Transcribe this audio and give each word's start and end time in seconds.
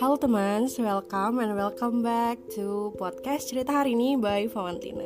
Halo 0.00 0.16
teman, 0.16 0.64
welcome 0.80 1.44
and 1.44 1.52
welcome 1.52 2.00
back 2.00 2.40
to 2.56 2.88
podcast 2.96 3.52
cerita 3.52 3.84
hari 3.84 3.92
ini 3.92 4.16
by 4.16 4.48
Valentina. 4.48 5.04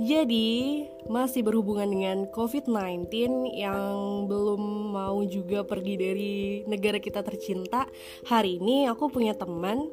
Jadi, 0.00 0.88
masih 1.12 1.44
berhubungan 1.44 1.92
dengan 1.92 2.24
COVID-19 2.32 3.04
yang 3.52 4.24
belum 4.24 4.96
mau 4.96 5.20
juga 5.28 5.60
pergi 5.60 5.94
dari 6.00 6.36
negara 6.64 6.96
kita 6.96 7.20
tercinta. 7.20 7.84
Hari 8.24 8.56
ini 8.56 8.88
aku 8.88 9.12
punya 9.12 9.36
teman 9.36 9.92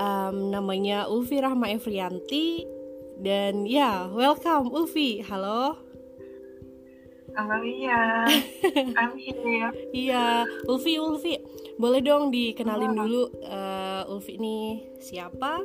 um, 0.00 0.36
namanya 0.48 1.12
Ulfi 1.12 1.36
Rahma 1.36 1.68
Evrianti 1.76 2.64
dan 3.20 3.68
ya, 3.68 4.08
welcome 4.08 4.72
Ulfi. 4.72 5.20
Halo. 5.28 5.91
Iya, 7.32 8.28
I'm 9.00 9.12
here. 9.16 9.70
Iya, 9.92 10.44
Ulfi, 10.68 11.00
Ulfi, 11.00 11.40
boleh 11.80 12.04
dong 12.04 12.28
dikenalin 12.28 12.92
dulu 12.92 13.32
uh, 13.40 14.04
Ulfi 14.12 14.36
ini 14.36 14.84
siapa? 15.00 15.60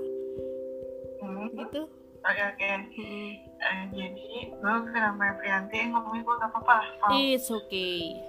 Hmm, 1.19 1.51
Gitu. 1.51 1.81
Oke 2.27 2.43
oke. 2.43 2.69
Mm-mm. 2.99 3.29
Eh, 3.39 3.83
jadi 3.95 4.27
gue 4.51 4.75
nama 4.91 5.27
Prianti 5.39 5.79
ngomongin 5.91 6.27
gue 6.27 6.35
gak 6.39 6.51
apa-apa. 6.51 6.77
Oh, 7.07 7.15
It's 7.15 7.47
okay. 7.47 8.19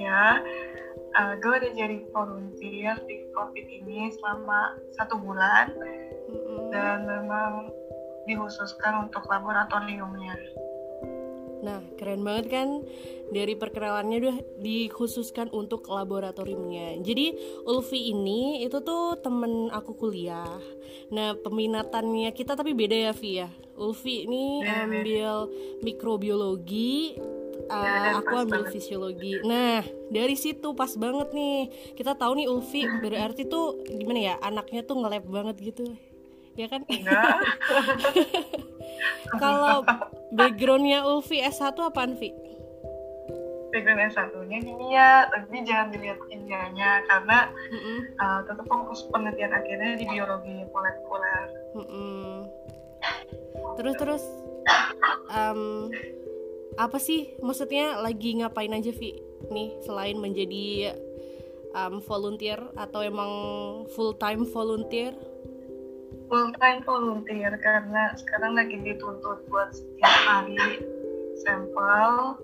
ya, 0.00 0.40
eh, 1.12 1.32
gue 1.40 1.52
udah 1.60 1.72
jadi 1.76 1.96
volunteer 2.08 2.96
di 3.04 3.28
COVID 3.36 3.66
ini 3.68 4.08
selama 4.16 4.80
satu 4.96 5.20
bulan 5.20 5.72
Mm-mm. 6.28 6.72
dan 6.72 7.04
memang 7.04 7.68
dikhususkan 8.24 9.08
untuk 9.08 9.28
laboratoriumnya. 9.28 10.36
Nah, 11.60 11.84
keren 12.00 12.24
banget 12.24 12.46
kan 12.52 12.68
dari 13.30 13.54
perkenalannya 13.54 14.16
udah 14.20 14.36
dikhususkan 14.58 15.52
untuk 15.52 15.86
laboratoriumnya. 15.86 16.98
Jadi 17.04 17.36
Ulfi 17.68 18.10
ini 18.10 18.64
itu 18.64 18.80
tuh 18.82 19.20
temen 19.20 19.68
aku 19.70 19.94
kuliah. 19.94 20.58
Nah, 21.12 21.36
peminatannya 21.38 22.32
kita 22.32 22.56
tapi 22.56 22.72
beda 22.72 22.96
ya, 23.10 23.12
Vi 23.14 23.30
ya. 23.44 23.48
Ulfi 23.80 24.28
ini 24.28 24.60
Beda, 24.60 24.68
beda. 24.68 24.84
ambil 24.84 25.32
mikrobiologi, 25.80 27.16
uh, 27.70 28.20
aku 28.20 28.34
ambil 28.44 28.68
fisiologi. 28.68 29.40
Nah, 29.40 29.80
dari 30.12 30.36
situ 30.36 30.76
pas 30.76 30.92
banget 31.00 31.32
nih. 31.32 31.70
Kita 31.96 32.16
tahu 32.18 32.40
nih 32.40 32.46
Ulfi 32.50 32.84
berarti 33.00 33.48
tuh 33.48 33.80
gimana 33.84 34.20
ya? 34.20 34.34
Anaknya 34.40 34.84
tuh 34.84 35.00
nge-lab 35.00 35.24
banget 35.24 35.56
gitu. 35.72 36.09
Ya 36.58 36.66
kan? 36.66 36.82
Kalau 39.42 39.86
backgroundnya 40.34 41.06
Ulfi 41.06 41.40
S1 41.40 41.78
apaan, 41.78 42.18
Vi? 42.18 42.50
background 43.70 44.02
S1-nya 44.10 44.58
kimia, 44.60 45.10
tapi 45.30 45.62
jangan 45.62 45.94
dilihat 45.94 46.18
kimianya 46.26 47.06
karena 47.06 47.38
Mm-mm. 47.70 47.98
eh, 48.18 48.40
tetap 48.44 48.66
fokus 48.66 49.06
penelitian 49.08 49.54
akhirnya 49.54 49.92
di 49.96 50.04
biologi 50.10 50.56
molekuler. 50.68 51.46
Mm-mm. 51.78 52.50
Terus 53.78 53.94
terus 53.96 54.24
em, 55.32 55.88
apa 56.76 56.98
sih 57.00 57.38
maksudnya 57.40 58.02
lagi 58.02 58.42
ngapain 58.42 58.74
aja 58.74 58.92
Vi 58.92 59.16
nih 59.48 59.80
selain 59.86 60.18
menjadi 60.18 60.98
em, 61.72 61.94
volunteer 62.04 62.60
atau 62.76 63.00
emang 63.00 63.32
full 63.94 64.18
time 64.18 64.44
volunteer? 64.50 65.14
Full 66.30 66.54
time 66.62 66.80
volunteer 66.86 67.50
karena 67.58 68.14
sekarang 68.14 68.54
lagi 68.54 68.78
dituntut 68.78 69.42
buat 69.50 69.74
setiap 69.74 70.14
hari 70.30 70.56
sampel. 71.42 72.38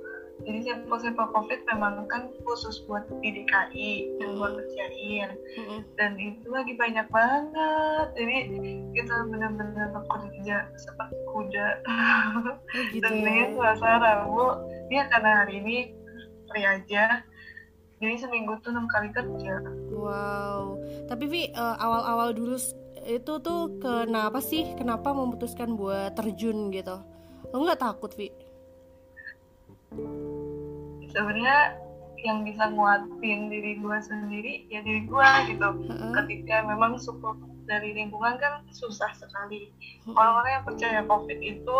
Jadi 0.44 0.68
sampel-sampel 0.68 1.32
covid 1.32 1.64
memang 1.64 2.04
kan 2.12 2.28
khusus 2.44 2.84
buat 2.84 3.08
di 3.24 3.40
DKI 3.40 4.20
yang 4.20 4.36
buat 4.36 4.52
kerjain 4.52 5.32
Mm-mm. 5.32 5.80
dan 5.96 6.12
itu 6.20 6.44
lagi 6.52 6.76
banyak 6.76 7.08
banget. 7.08 8.06
Jadi 8.20 8.36
kita 8.92 9.14
benar-benar 9.32 9.96
bekerja 9.96 10.68
seperti 10.76 11.16
kuda. 11.32 11.68
Oh, 11.88 12.52
gitu 12.92 13.00
dan 13.00 13.12
ya. 13.16 13.32
ini 13.32 13.42
Selasa 13.56 13.96
Rabu 13.96 14.60
dia 14.92 15.08
karena 15.08 15.30
hari 15.40 15.54
ini 15.64 15.76
free 16.52 16.68
aja. 16.68 17.24
Jadi 17.96 18.14
seminggu 18.20 18.60
tuh 18.60 18.76
enam 18.76 18.84
kali 18.92 19.08
kerja. 19.16 19.56
Wow. 19.88 20.76
Tapi 21.08 21.24
Vi 21.32 21.42
eh, 21.48 21.76
awal-awal 21.80 22.36
dulu 22.36 22.60
itu 23.06 23.32
tuh 23.38 23.78
kenapa 23.78 24.42
sih 24.42 24.74
kenapa 24.74 25.14
memutuskan 25.14 25.78
buat 25.78 26.18
terjun 26.18 26.74
gitu? 26.74 26.98
Lo 27.54 27.62
nggak 27.62 27.80
takut 27.80 28.10
Vi? 28.18 28.46
sebenarnya 31.16 31.80
yang 32.20 32.44
bisa 32.44 32.68
nguatin 32.72 33.48
diri 33.48 33.80
gue 33.80 33.98
sendiri 34.04 34.52
ya 34.68 34.84
diri 34.84 35.08
gue 35.08 35.28
gitu 35.52 35.68
Heeh. 35.88 36.12
ketika 36.22 36.64
memang 36.68 37.00
support 37.00 37.38
dari 37.64 37.96
lingkungan 37.96 38.36
kan 38.36 38.62
susah 38.72 39.10
sekali 39.16 39.72
orang-orang 40.12 40.60
yang 40.60 40.64
percaya 40.64 41.00
covid 41.08 41.38
itu 41.40 41.76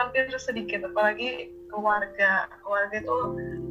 hampir 0.00 0.24
sedikit 0.40 0.88
apalagi 0.88 1.52
keluarga 1.68 2.48
keluarga 2.64 2.96
itu 2.96 3.16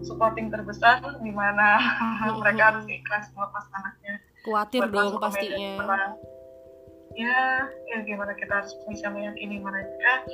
supporting 0.05 0.53
terbesar 0.53 1.01
di 1.21 1.31
mana 1.33 1.81
mereka 2.41 2.73
harus 2.75 2.85
ikhlas 2.85 3.29
melepas 3.33 3.65
anaknya 3.73 4.21
buat 4.41 4.73
dong 4.73 5.21
pastinya. 5.21 5.85
perang. 5.85 6.13
Ya 7.15 7.67
ya 7.91 7.97
gimana 8.07 8.33
kita 8.35 8.63
harus 8.63 8.73
bisa 8.87 9.11
meyakini 9.11 9.59
mereka. 9.59 10.25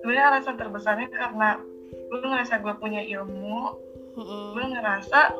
Sebenarnya 0.00 0.24
alasan 0.34 0.56
terbesarnya 0.56 1.08
karena 1.12 1.58
gue 1.90 2.18
ngerasa 2.22 2.62
gue 2.62 2.74
punya 2.78 3.02
ilmu 3.02 3.90
gue 4.54 4.64
ngerasa 4.66 5.34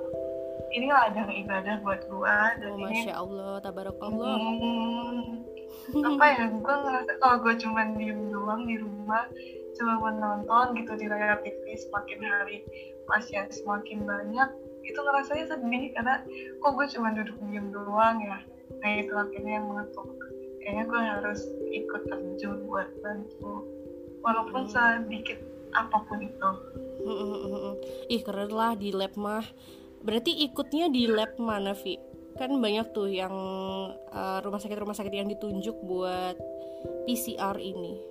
ini 0.70 0.86
ladang 0.86 1.30
ibadah 1.34 1.82
buat 1.82 2.06
gue 2.06 2.36
dan 2.62 2.70
Oh, 2.70 2.78
ini 2.78 3.02
Masya 3.02 3.14
Allah, 3.18 3.58
tabarakallah. 3.58 4.34
Hmm, 4.38 5.42
apa 6.14 6.24
ya 6.30 6.44
gue 6.46 6.74
ngerasa 6.86 7.12
kalau 7.18 7.36
gue 7.42 7.54
cuma 7.58 7.82
diem 7.98 8.30
doang 8.30 8.62
di 8.70 8.78
rumah 8.78 9.26
cuma 9.74 9.98
menonton 9.98 10.78
gitu 10.78 10.92
di 10.94 11.06
layar 11.10 11.42
TV 11.42 11.74
semakin 11.74 12.20
hari 12.22 12.62
pasien 13.10 13.50
semakin 13.50 14.06
banyak 14.06 14.48
itu 14.86 14.98
ngerasanya 14.98 15.44
sedih 15.50 15.84
karena 15.94 16.22
kok 16.62 16.72
gue 16.78 16.86
cuma 16.94 17.08
duduk 17.14 17.36
diem 17.50 17.66
doang 17.74 18.16
ya. 18.22 18.38
Nah 18.80 18.90
itu 18.94 19.12
akhirnya 19.12 19.58
yang 19.58 19.66
mengetuk 19.66 20.06
kayaknya 20.60 20.84
gue 20.86 21.00
harus 21.00 21.40
ikut 21.72 22.02
terjun 22.06 22.58
buat 22.68 22.88
bantu 23.00 23.64
walaupun 24.20 24.68
sedikit 24.68 25.40
apa 25.72 25.96
pun 26.06 26.20
itu 26.20 26.50
Ih 28.12 28.20
keren 28.20 28.52
lah 28.52 28.76
di 28.76 28.92
lab 28.92 29.16
mah. 29.16 29.44
Berarti 30.04 30.44
ikutnya 30.44 30.92
di 30.92 31.08
lab 31.08 31.32
mana 31.40 31.72
Vi? 31.72 31.96
Kan 32.36 32.60
banyak 32.60 32.92
tuh 32.92 33.08
yang 33.08 33.32
eh, 34.12 34.38
rumah 34.44 34.60
sakit 34.60 34.76
rumah 34.76 34.92
sakit 34.92 35.08
yang 35.08 35.28
ditunjuk 35.32 35.80
buat 35.80 36.36
PCR 37.08 37.56
ini. 37.56 38.09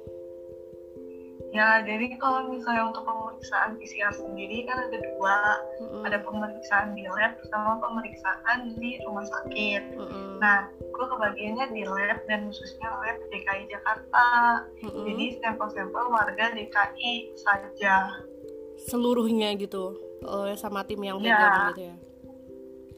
Ya 1.49 1.81
jadi 1.81 2.13
kalau 2.17 2.45
misalnya 2.45 2.93
untuk 2.93 3.03
pemeriksaan 3.03 3.73
PCR 3.75 4.13
sendiri 4.13 4.69
kan 4.69 4.85
ada 4.85 4.97
dua 5.01 5.35
Mm-mm. 5.81 6.03
ada 6.05 6.17
pemeriksaan 6.21 6.93
di 6.93 7.09
lab 7.09 7.33
sama 7.49 7.81
pemeriksaan 7.81 8.77
di 8.77 9.01
rumah 9.01 9.25
sakit. 9.25 9.97
Mm-mm. 9.97 10.37
Nah, 10.37 10.69
gue 10.77 11.05
kebagiannya 11.05 11.73
di 11.73 11.83
lab 11.83 12.19
dan 12.25 12.47
khususnya 12.47 12.89
lab 12.91 13.17
DKI 13.27 13.65
Jakarta. 13.67 14.27
Mm-mm. 14.85 15.05
Jadi 15.09 15.25
sampel-sampel 15.41 16.03
warga 16.07 16.45
DKI 16.53 17.13
saja. 17.35 17.95
seluruhnya 18.79 19.51
gitu 19.59 19.91
eh, 20.23 20.55
sama 20.55 20.87
tim 20.87 21.03
yang 21.03 21.19
Iya. 21.19 21.35
pegang 21.35 21.67
gitu 21.73 21.81
ya. 21.83 21.95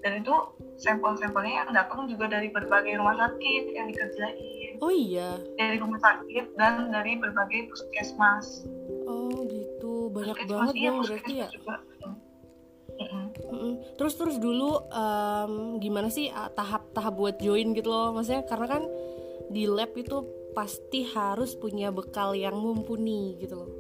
Dan 0.02 0.12
itu 0.22 0.36
sampel-sampelnya 0.78 1.66
yang 1.66 1.72
datang 1.72 2.06
juga 2.06 2.26
dari 2.28 2.50
berbagai 2.50 2.98
rumah 2.98 3.18
sakit 3.18 3.64
yang 3.70 3.90
dikerjain. 3.90 4.61
Oh 4.82 4.90
iya. 4.90 5.38
Dari 5.62 5.78
rumah 5.78 6.02
sakit 6.02 6.58
dan 6.58 6.90
dari 6.90 7.22
berbagai 7.22 7.70
puskesmas. 7.70 8.66
Oh 9.06 9.46
gitu. 9.46 10.10
Banyak 10.10 10.36
Puskesmas, 10.42 10.52
banget 10.58 10.74
iya, 10.76 10.90
dong 10.90 10.98
berarti 11.06 11.34
ya. 11.38 11.48
juga. 11.54 11.76
Mm-mm. 13.52 13.74
Terus 13.98 14.14
terus 14.18 14.38
dulu 14.38 14.78
em, 14.90 15.54
gimana 15.82 16.10
sih 16.10 16.30
ah, 16.34 16.50
tahap-tahap 16.50 17.14
buat 17.14 17.36
join 17.38 17.78
gitu 17.78 17.90
loh? 17.90 18.14
Maksudnya 18.14 18.44
karena 18.46 18.68
kan 18.68 18.84
di 19.54 19.70
lab 19.70 19.94
itu 19.94 20.26
pasti 20.52 21.08
harus 21.08 21.56
punya 21.56 21.94
bekal 21.94 22.36
yang 22.36 22.58
mumpuni 22.58 23.38
gitu 23.40 23.62
loh. 23.62 23.72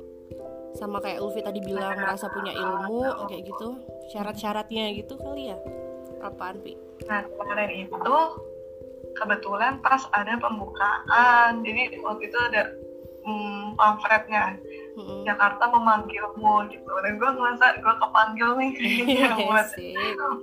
Sama 0.77 1.03
kayak 1.03 1.19
Ulfi 1.19 1.43
tadi 1.43 1.59
bilang 1.59 1.99
merasa 1.99 2.31
punya 2.31 2.55
ilmu 2.55 3.27
kayak 3.27 3.43
gitu. 3.49 3.67
Syarat-syaratnya 4.15 4.95
gitu 4.95 5.19
kali 5.19 5.51
ya. 5.51 5.57
Apaan, 6.21 6.61
Pi? 6.61 6.77
Nah, 7.09 7.25
kemarin 7.25 7.89
itu 7.89 8.13
kebetulan 9.21 9.77
pas 9.85 10.01
ada 10.17 10.33
pembukaan. 10.41 11.61
Jadi 11.61 12.01
waktu 12.01 12.23
itu 12.25 12.37
ada 12.49 12.73
hmm, 13.21 13.77
pamfletnya 13.77 14.57
Mm-mm. 14.97 15.23
Jakarta 15.23 15.69
memanggilmu 15.69 16.67
gitu. 16.73 16.91
Dan 17.05 17.13
gue 17.21 17.29
ngerasa 17.29 17.65
gue 17.79 17.95
kepanggil 18.01 18.49
nih 18.57 18.71
kayaknya 18.75 19.27
buat 19.47 19.67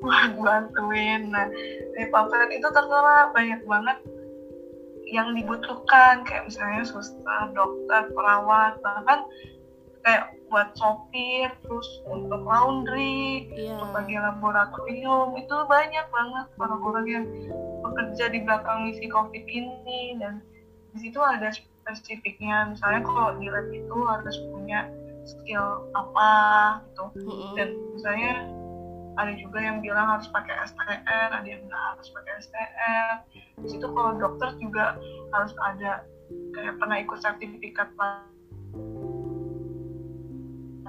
buat 0.01 0.31
bantuin. 0.39 1.35
Nah, 1.35 1.51
di 1.99 2.05
pamflet 2.09 2.51
itu 2.55 2.69
tertera 2.71 3.35
banyak 3.35 3.61
banget 3.67 3.99
yang 5.09 5.33
dibutuhkan 5.33 6.21
kayak 6.29 6.47
misalnya 6.47 6.85
suster, 6.85 7.43
dokter, 7.57 8.13
perawat, 8.13 8.77
bahkan 8.85 9.25
kayak 10.08 10.32
buat 10.49 10.72
sopir 10.81 11.52
terus 11.60 11.88
untuk 12.08 12.40
laundry 12.40 13.44
Iya. 13.52 13.76
untuk 13.76 13.93
bagian 13.93 14.25
laboratorium 14.25 15.37
itu 15.37 15.56
banyak 15.69 16.06
banget 16.08 16.46
orang-orang 16.56 17.06
yang 17.06 17.25
bekerja 17.84 18.32
di 18.32 18.40
belakang 18.49 18.88
misi 18.88 19.05
covid 19.12 19.44
ini 19.44 20.16
dan 20.16 20.40
di 20.96 21.05
situ 21.05 21.20
ada 21.20 21.52
spesifiknya 21.52 22.72
misalnya 22.72 23.05
kalau 23.05 23.37
di 23.37 23.52
lab 23.52 23.69
itu 23.69 23.96
harus 24.08 24.37
punya 24.49 24.88
skill 25.28 25.84
apa 25.93 26.32
gitu 26.88 27.05
dan 27.52 27.69
misalnya 27.93 28.32
ada 29.19 29.34
juga 29.34 29.58
yang 29.58 29.82
bilang 29.82 30.06
harus 30.14 30.31
pakai 30.31 30.55
STR, 30.62 31.28
ada 31.34 31.43
yang 31.43 31.66
nggak 31.66 31.84
harus 31.90 32.06
pakai 32.14 32.38
STR. 32.38 33.12
Di 33.58 33.66
situ 33.66 33.87
kalau 33.90 34.14
dokter 34.14 34.55
juga 34.62 34.94
harus 35.34 35.50
ada 35.66 36.06
kayak 36.55 36.78
pernah 36.78 37.02
ikut 37.02 37.19
sertifikat 37.19 37.90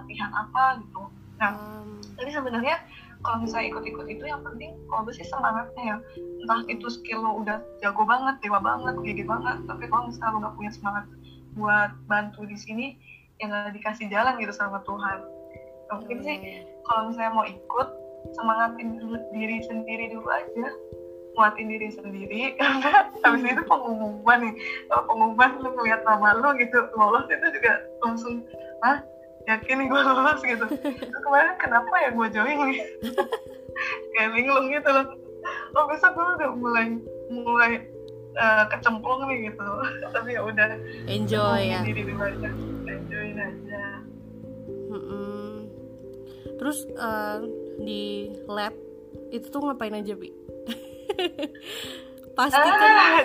latihan 0.09 0.33
apa 0.33 0.81
gitu. 0.81 1.01
Nah, 1.37 1.53
Um, 1.53 2.01
jadi 2.17 2.41
sebenarnya 2.41 2.75
kalau 3.21 3.45
misalnya 3.45 3.77
ikut-ikut 3.77 4.09
itu 4.09 4.25
yang 4.25 4.41
penting 4.41 4.73
kalau 4.89 5.05
gue 5.05 5.13
sih 5.13 5.27
semangatnya 5.29 5.83
ya. 5.85 5.97
Entah 6.17 6.65
itu 6.65 6.89
skill 6.89 7.21
lo 7.21 7.45
udah 7.45 7.61
jago 7.85 8.03
banget 8.09 8.41
dewa 8.41 8.57
banget 8.57 8.97
gede 9.05 9.23
banget 9.29 9.61
tapi 9.69 9.85
kalau 9.85 10.09
misalnya 10.09 10.33
lo 10.33 10.37
nggak 10.41 10.55
punya 10.57 10.71
semangat 10.73 11.05
buat 11.53 11.91
bantu 12.09 12.41
di 12.49 12.57
sini 12.57 12.85
ya 13.37 13.53
nggak 13.53 13.77
dikasih 13.77 14.09
jalan 14.09 14.33
gitu 14.41 14.51
sama 14.51 14.81
Tuhan. 14.81 15.19
Ya, 15.87 15.91
mungkin 15.93 16.17
sih 16.25 16.37
kalau 16.89 17.13
misalnya 17.13 17.31
mau 17.37 17.45
ikut 17.45 17.87
semangatin 18.33 18.97
dulu 18.97 19.15
diri 19.37 19.61
sendiri 19.69 20.09
dulu 20.09 20.27
aja. 20.33 20.67
Muatin 21.37 21.71
diri 21.71 21.87
sendiri 21.93 22.41
karena 22.59 23.13
habis 23.23 23.45
itu 23.45 23.63
pengumuman 23.63 24.43
nih. 24.43 24.53
Pengumuman 24.91 25.61
lu 25.61 25.69
ngeliat 25.77 26.03
nama 26.03 26.35
lu 26.35 26.51
gitu 26.57 26.83
lolos 26.97 27.29
itu 27.29 27.47
juga 27.55 27.85
langsung 28.03 28.43
ah 28.83 28.99
yakin 29.49 29.75
nih 29.81 29.87
gue 29.89 30.01
lolos 30.01 30.41
gitu. 30.45 30.65
Terus 30.69 31.21
kemarin 31.25 31.53
kenapa 31.57 31.93
ya 31.97 32.09
gue 32.13 32.27
join 32.29 32.57
nih? 32.69 32.79
Kayak 34.13 34.31
bingung 34.37 34.65
gitu 34.69 34.89
loh. 34.89 35.07
Oh 35.73 35.83
besok 35.89 36.13
gue 36.13 36.27
udah 36.37 36.49
mulai 36.53 36.85
mulai 37.33 37.71
eh, 38.37 38.63
kecemplung 38.69 39.25
nih 39.25 39.49
gitu. 39.49 39.67
Tapi 40.13 40.29
ya 40.37 40.41
udah. 40.45 40.67
Enjoy 41.09 41.59
ya. 41.65 41.81
diri 41.81 42.01
dulu 42.05 42.21
aja. 42.21 42.49
Enjoyin 42.85 43.37
aja. 43.41 43.83
Mm-mm. 44.89 45.49
Terus 46.61 46.85
eh, 46.85 47.37
di 47.81 48.03
lab 48.45 48.75
itu 49.33 49.45
tuh 49.49 49.61
ngapain 49.65 49.97
aja 49.97 50.13
bi? 50.13 50.29
Pasti 52.39 52.55
kan 52.55 52.91
ah 52.95 53.19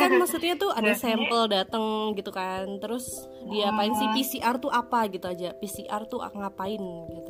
kan 0.00 0.10
maksudnya 0.16 0.56
tuh 0.56 0.72
ada 0.72 0.96
Jadi- 0.96 1.02
sampel 1.04 1.42
dateng 1.44 2.16
gitu 2.16 2.32
kan. 2.32 2.64
Terus 2.80 3.28
diapain 3.44 3.92
sih? 3.92 4.08
Hmm. 4.08 4.16
PCR 4.16 4.56
tuh 4.56 4.72
apa 4.72 5.12
gitu 5.12 5.28
aja. 5.28 5.52
PCR 5.60 6.02
tuh 6.08 6.24
ngapain 6.24 6.80
gitu 7.12 7.28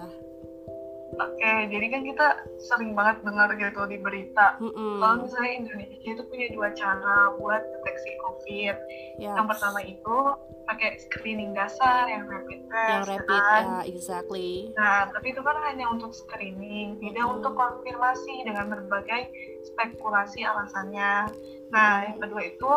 Oke, 1.15 1.55
jadi 1.71 1.87
kan 1.95 2.03
kita 2.03 2.27
sering 2.59 2.99
banget 2.99 3.23
dengar 3.23 3.49
gitu 3.55 3.87
di 3.87 3.99
berita. 4.03 4.59
Mm-mm. 4.59 4.99
Kalau 4.99 5.23
misalnya 5.23 5.53
Indonesia 5.63 6.11
itu 6.11 6.23
punya 6.27 6.47
dua 6.51 6.69
cara 6.75 7.35
buat 7.39 7.63
deteksi 7.63 8.11
COVID. 8.19 8.77
ya 9.23 9.33
Yang 9.39 9.47
pertama 9.55 9.81
itu 9.87 10.17
pakai 10.65 10.97
screening 10.97 11.53
dasar 11.53 12.09
yang 12.09 12.25
rapid 12.27 12.61
test, 12.73 12.89
yang 12.89 13.05
ya 13.05 13.11
rapid 13.21 13.41
kan? 13.45 13.63
ya 13.63 13.79
exactly 13.85 14.73
Nah, 14.75 15.13
tapi 15.13 15.37
itu 15.37 15.41
kan 15.45 15.57
hanya 15.71 15.87
untuk 15.93 16.11
screening, 16.17 16.99
tidak 16.99 17.27
untuk 17.29 17.53
konfirmasi 17.55 18.35
dengan 18.49 18.73
berbagai 18.73 19.29
spekulasi 19.71 20.43
alasannya. 20.43 21.31
Nah, 21.71 21.93
yang 22.11 22.19
kedua 22.19 22.43
itu 22.49 22.71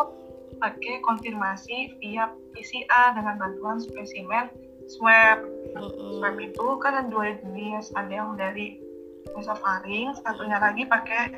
pakai 0.58 1.00
konfirmasi 1.06 1.96
via 2.02 2.34
PCR 2.52 3.14
dengan 3.14 3.38
bantuan 3.38 3.78
spesimen 3.78 4.50
swab. 4.88 5.44
Mm-mm. 5.76 6.18
swab 6.18 6.36
itu 6.40 6.66
kan 6.80 6.92
ada 7.04 7.08
dua 7.12 7.36
jenis 7.44 7.92
ada 7.92 8.08
yang 8.08 8.34
dari 8.40 8.80
nasofaring 9.36 10.16
satunya 10.24 10.56
lagi 10.58 10.88
pakai 10.88 11.36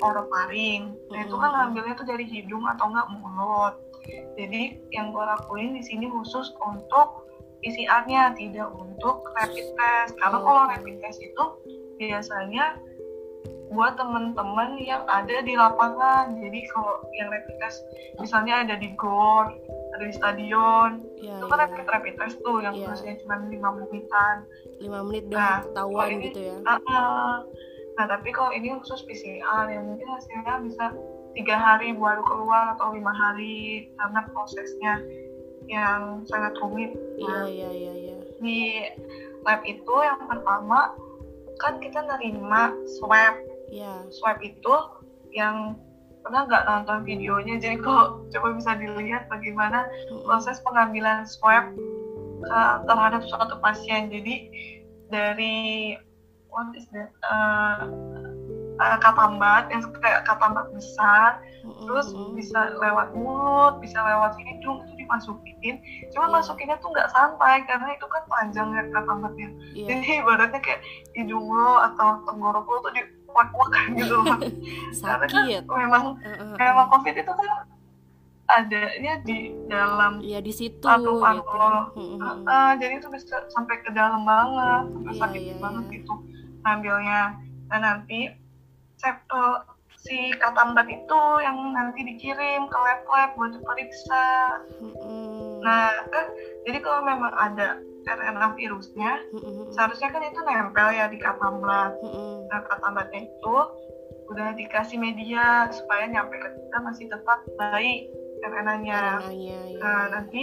orofaring. 0.00 0.96
Nah 1.12 1.20
itu 1.24 1.36
kan 1.36 1.50
ngambilnya 1.52 1.94
tuh 1.96 2.08
dari 2.08 2.24
hidung 2.24 2.64
atau 2.64 2.88
enggak 2.92 3.08
mulut. 3.12 3.74
Jadi 4.38 4.78
yang 4.94 5.10
gue 5.10 5.24
lakuin 5.24 5.74
di 5.74 5.82
sini 5.82 6.06
khusus 6.06 6.52
untuk 6.62 7.26
PCR-nya 7.64 8.36
tidak 8.36 8.68
untuk 8.76 9.26
rapid 9.34 9.66
test. 9.74 10.12
Karena 10.20 10.38
kalau 10.38 10.62
rapid 10.70 10.96
test 11.02 11.18
itu 11.24 11.44
biasanya 11.96 12.76
buat 13.72 13.98
teman-teman 13.98 14.78
yang 14.78 15.02
ada 15.08 15.42
di 15.42 15.56
lapangan. 15.56 16.36
Jadi 16.38 16.60
kalau 16.70 17.02
yang 17.16 17.28
rapid 17.32 17.56
test 17.58 17.82
misalnya 18.20 18.62
ada 18.62 18.74
di 18.78 18.92
gor 18.94 19.50
ada 19.96 20.04
di 20.04 20.14
stadion. 20.14 20.90
Ya, 21.16 21.40
itu 21.40 21.46
kan 21.48 21.56
ya. 21.56 21.62
rapid 21.64 21.86
rapid 21.88 22.14
test 22.16 22.36
tuh 22.40 22.60
yang 22.60 22.76
biasanya 22.76 23.16
cuma 23.24 23.34
lima 23.42 23.68
menitan. 23.74 24.36
Lima 24.78 25.00
menit 25.02 25.22
Nah, 25.26 25.32
udah 25.32 25.56
ketahuan 25.64 26.08
ini- 26.12 26.24
gitu 26.28 26.40
ya? 26.44 26.56
Ah, 26.64 26.78
ah. 26.86 27.36
nah 27.96 28.04
tapi 28.04 28.28
kalau 28.28 28.52
ini 28.52 28.76
khusus 28.76 29.00
PCR 29.08 29.72
yang 29.72 29.88
mungkin 29.88 30.04
hasilnya 30.06 30.54
bisa 30.60 30.92
tiga 31.32 31.56
hari 31.56 31.96
baru 31.96 32.20
keluar 32.22 32.76
atau 32.76 32.92
lima 32.92 33.10
hari. 33.10 33.88
Karena 33.96 34.20
prosesnya 34.30 35.00
yang 35.66 36.22
sangat 36.28 36.52
rumit. 36.60 36.92
Iya 37.16 37.26
Nah, 37.26 37.44
iya 37.48 37.68
iya 37.72 37.92
iya. 37.96 38.16
di 38.36 38.60
lab 39.42 39.64
itu 39.64 39.94
yang 39.96 40.20
pertama 40.28 40.92
kan 41.56 41.80
kita 41.80 42.04
nerima 42.04 42.70
swab. 43.00 43.34
Iya. 43.72 44.04
Swab 44.12 44.38
itu 44.44 44.74
yang 45.32 45.74
pernah 46.26 46.42
nggak 46.42 46.66
nonton 46.66 47.06
videonya 47.06 47.54
jadi 47.62 47.78
kalau 47.78 48.26
coba 48.34 48.48
bisa 48.58 48.74
dilihat 48.74 49.30
bagaimana 49.30 49.86
proses 50.26 50.58
pengambilan 50.66 51.22
swab 51.22 51.70
ke- 52.42 52.78
terhadap 52.90 53.22
suatu 53.30 53.54
pasien. 53.62 54.10
Jadi 54.10 54.34
dari 55.06 55.94
what 56.50 56.66
is 56.74 56.86
that? 56.90 57.14
Uh, 57.30 57.86
uh, 58.82 58.98
katambat 58.98 59.70
yang 59.70 59.82
kayak 60.02 60.26
katambat 60.26 60.66
besar, 60.74 61.40
terus 61.62 62.12
bisa 62.34 62.74
lewat 62.76 63.14
mulut, 63.14 63.78
bisa 63.80 63.98
lewat 64.02 64.36
hidung 64.40 64.82
itu 64.84 65.06
dimasukin. 65.06 65.78
Cuma 66.12 66.26
Iya. 66.28 66.34
masukinnya 66.40 66.76
tuh 66.82 66.90
nggak 66.92 67.10
santai 67.12 67.62
karena 67.64 67.94
itu 67.94 68.06
kan 68.08 68.22
panjang 68.26 68.68
ya 68.74 68.82
katambatnya. 68.92 69.48
Iya. 69.72 69.86
Jadi 69.94 70.06
ibaratnya 70.20 70.60
kayak 70.60 70.82
hidung 71.14 71.46
lo 71.46 71.80
atau 71.92 72.24
tenggorok 72.26 72.66
lo 72.66 72.76
tuh 72.84 72.92
diwak-wak 73.36 73.72
gitu 73.92 74.14
loh. 74.16 74.38
Karena 75.04 75.26
kan 75.28 75.44
sakit 75.44 75.62
memang 75.68 76.04
Heeh, 76.24 76.50
memang 76.56 76.86
covid 76.88 77.14
itu 77.20 77.32
kan 77.36 77.50
adanya 78.46 79.14
di 79.26 79.52
dalam 79.66 80.22
Iya 80.22 80.38
di 80.40 80.52
situ 80.54 80.86
gitu. 80.86 81.60
Ah, 82.16 82.36
ah, 82.46 82.70
jadi 82.78 83.02
itu 83.02 83.10
bisa 83.12 83.44
sampai 83.52 83.82
ke 83.84 83.90
dalam 83.92 84.24
banget, 84.24 84.84
sampai 84.88 85.12
Iya, 85.12 85.20
sakit 85.20 85.42
iya, 85.42 85.54
banget 85.60 85.84
iya. 85.84 85.94
gitu 86.00 86.14
ngambilnya. 86.64 87.22
Nah 87.68 87.78
nanti 87.82 88.20
sampel 88.96 89.66
si 90.00 90.32
katambat 90.38 90.86
itu 90.88 91.20
yang 91.42 91.74
nanti 91.76 92.00
dikirim 92.06 92.70
ke 92.70 92.78
lab-lab 92.78 93.30
buat 93.36 93.50
diperiksa. 93.52 94.26
Mm-mm. 94.80 95.45
Nah 95.66 95.90
kan, 96.14 96.26
jadi 96.62 96.78
kalau 96.78 97.02
memang 97.02 97.34
ada 97.34 97.82
RNA 98.06 98.54
virusnya, 98.54 99.18
Mm-mm. 99.34 99.74
seharusnya 99.74 100.14
kan 100.14 100.22
itu 100.22 100.38
nempel 100.46 100.94
ya 100.94 101.10
di 101.10 101.18
katambat. 101.18 101.98
Mm-mm. 102.06 102.46
Nah 102.46 102.60
katambatnya 102.70 103.26
itu 103.26 103.56
udah 104.30 104.54
dikasih 104.54 104.98
media 104.98 105.70
supaya 105.74 106.06
nyampe 106.06 106.34
ke 106.38 106.48
kita 106.54 106.78
masih 106.86 107.06
tetap 107.10 107.42
baik 107.58 108.06
RNA-nya. 108.46 109.02
RNA-nya, 109.26 109.58
ya. 109.74 109.78
Nah, 109.82 110.02
nanti 110.14 110.42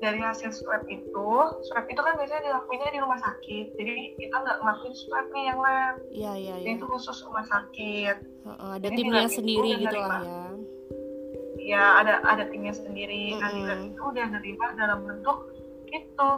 dari 0.00 0.16
hasil 0.16 0.56
swab 0.56 0.82
itu, 0.88 1.30
swab 1.70 1.84
itu 1.86 2.00
kan 2.00 2.16
biasanya 2.16 2.42
dilakuinnya 2.50 2.90
di 2.90 3.00
rumah 3.04 3.20
sakit. 3.20 3.66
Jadi 3.76 3.94
kita 4.16 4.36
nggak 4.40 4.58
ngelakuin 4.64 4.94
swab 4.96 5.26
nih 5.34 5.44
yang 5.44 5.58
lab. 5.60 5.96
Iya 6.08 6.32
iya 6.38 6.54
iya. 6.64 6.68
itu 6.78 6.84
khusus 6.88 7.20
rumah 7.28 7.44
sakit. 7.46 8.16
Heeh, 8.48 8.70
ada 8.80 8.86
jadi 8.88 8.96
timnya 8.96 9.28
sendiri 9.28 9.70
gitu 9.76 9.98
lah 10.00 10.22
ya. 10.24 10.44
Ya 11.70 12.02
ada 12.02 12.18
ada 12.26 12.44
timnya 12.50 12.74
sendiri. 12.74 13.38
Di 13.38 13.60
lab 13.62 13.78
Mm-mm. 13.78 13.90
itu 13.94 14.00
udah 14.02 14.26
nerima 14.26 14.66
dalam 14.74 15.06
bentuk 15.06 15.38
itu 15.90 16.28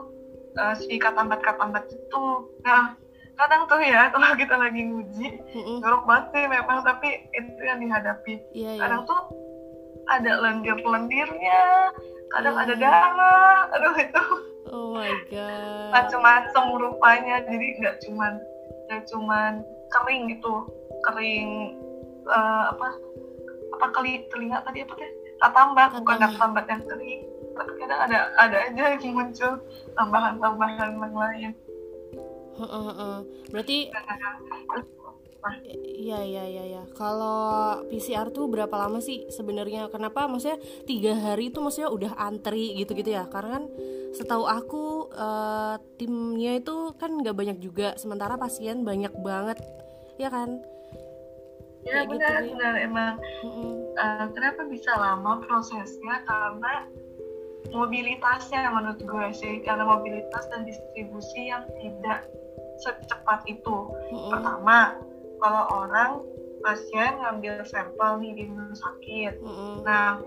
eh, 0.55 0.75
si 0.77 1.01
katambat-katambat 1.01 1.89
itu. 1.89 2.25
Nah 2.61 2.93
kadang 3.41 3.65
tuh 3.65 3.81
ya 3.81 4.07
kalau 4.13 4.37
kita 4.37 4.55
lagi 4.55 4.85
nguji, 4.85 5.29
jorok 5.81 6.05
banget 6.05 6.27
sih 6.37 6.45
memang 6.47 6.85
tapi 6.85 7.09
itu 7.33 7.63
yang 7.65 7.81
dihadapi. 7.81 8.35
Iya 8.53 8.71
iya. 8.77 8.81
Kadang 8.85 9.09
tuh 9.09 9.21
ada 10.11 10.33
lendir-lendirnya, 10.37 11.63
kadang 12.29 12.55
Iya. 12.59 12.63
ada 12.69 12.75
darah, 12.77 13.57
aduh 13.75 13.97
itu 13.97 14.25
Oh 14.73 14.97
my 14.97 15.13
god. 15.29 15.91
macam-macam 15.93 16.65
rupanya 16.81 17.45
jadi 17.45 17.67
nggak 17.77 17.97
cuman 18.05 18.41
nggak 18.89 19.05
cuman 19.09 19.53
kering 19.93 20.33
gitu 20.33 20.65
kering 21.05 21.77
eh, 22.25 22.63
apa 22.73 22.89
apa 23.73 23.87
kali 23.93 24.25
telinga 24.33 24.65
tadi 24.65 24.81
apa 24.81 24.97
teh 24.97 25.11
katambat 25.43 25.91
bukan 25.99 26.17
Katambat. 26.23 26.31
katambat 26.39 26.65
yang 26.71 26.83
kering 26.87 27.23
tapi 27.53 27.73
kadang 27.77 28.01
ada 28.09 28.19
ada 28.41 28.57
aja 28.65 28.85
yang 28.97 29.13
muncul 29.13 29.53
tambahan-tambahan 29.93 30.97
yang 30.97 31.15
lain. 31.15 31.53
Berarti 33.53 33.93
iya 35.99 36.23
iya 36.23 36.45
iya 36.47 36.65
ya. 36.79 36.83
kalau 36.95 37.83
PCR 37.91 38.31
tuh 38.31 38.47
berapa 38.47 38.73
lama 38.73 39.03
sih 39.03 39.27
sebenarnya? 39.29 39.91
Kenapa? 39.91 40.31
Maksudnya 40.31 40.63
tiga 40.87 41.19
hari 41.19 41.51
itu 41.51 41.59
maksudnya 41.59 41.91
udah 41.91 42.13
antri 42.17 42.79
gitu 42.79 42.95
gitu 42.95 43.11
ya? 43.11 43.27
Karena 43.27 43.61
kan 43.61 43.65
setahu 44.15 44.45
aku 44.47 45.11
uh, 45.11 45.77
timnya 45.99 46.63
itu 46.63 46.95
kan 46.97 47.11
nggak 47.19 47.35
banyak 47.35 47.59
juga. 47.59 47.99
Sementara 47.99 48.39
pasien 48.39 48.87
banyak 48.87 49.13
banget. 49.19 49.59
Ya 50.21 50.31
kan 50.31 50.63
ya 51.83 52.03
Kayak 52.03 52.09
benar 52.15 52.35
gitu, 52.43 52.51
benar 52.55 52.75
emang 52.79 53.15
mm 53.43 53.51
-mm. 53.51 53.73
Uh, 53.93 54.27
kenapa 54.33 54.65
bisa 54.73 54.89
lama 54.97 55.45
prosesnya 55.45 56.25
karena 56.25 56.89
mobilitasnya 57.71 58.73
menurut 58.73 59.01
gue 59.01 59.27
sih 59.37 59.55
karena 59.65 59.85
mobilitas 59.87 60.45
dan 60.53 60.67
distribusi 60.67 61.53
yang 61.53 61.65
tidak 61.81 62.27
secepat 62.83 63.47
itu. 63.47 63.77
Mm-hmm. 64.13 64.31
Pertama, 64.35 64.79
kalau 65.39 65.65
orang 65.87 66.11
pasien 66.63 67.19
ngambil 67.23 67.63
sampel 67.67 68.19
nih 68.23 68.33
di 68.35 68.43
rumah 68.51 68.75
sakit, 68.75 69.35
mm-hmm. 69.39 69.73
nah 69.87 70.19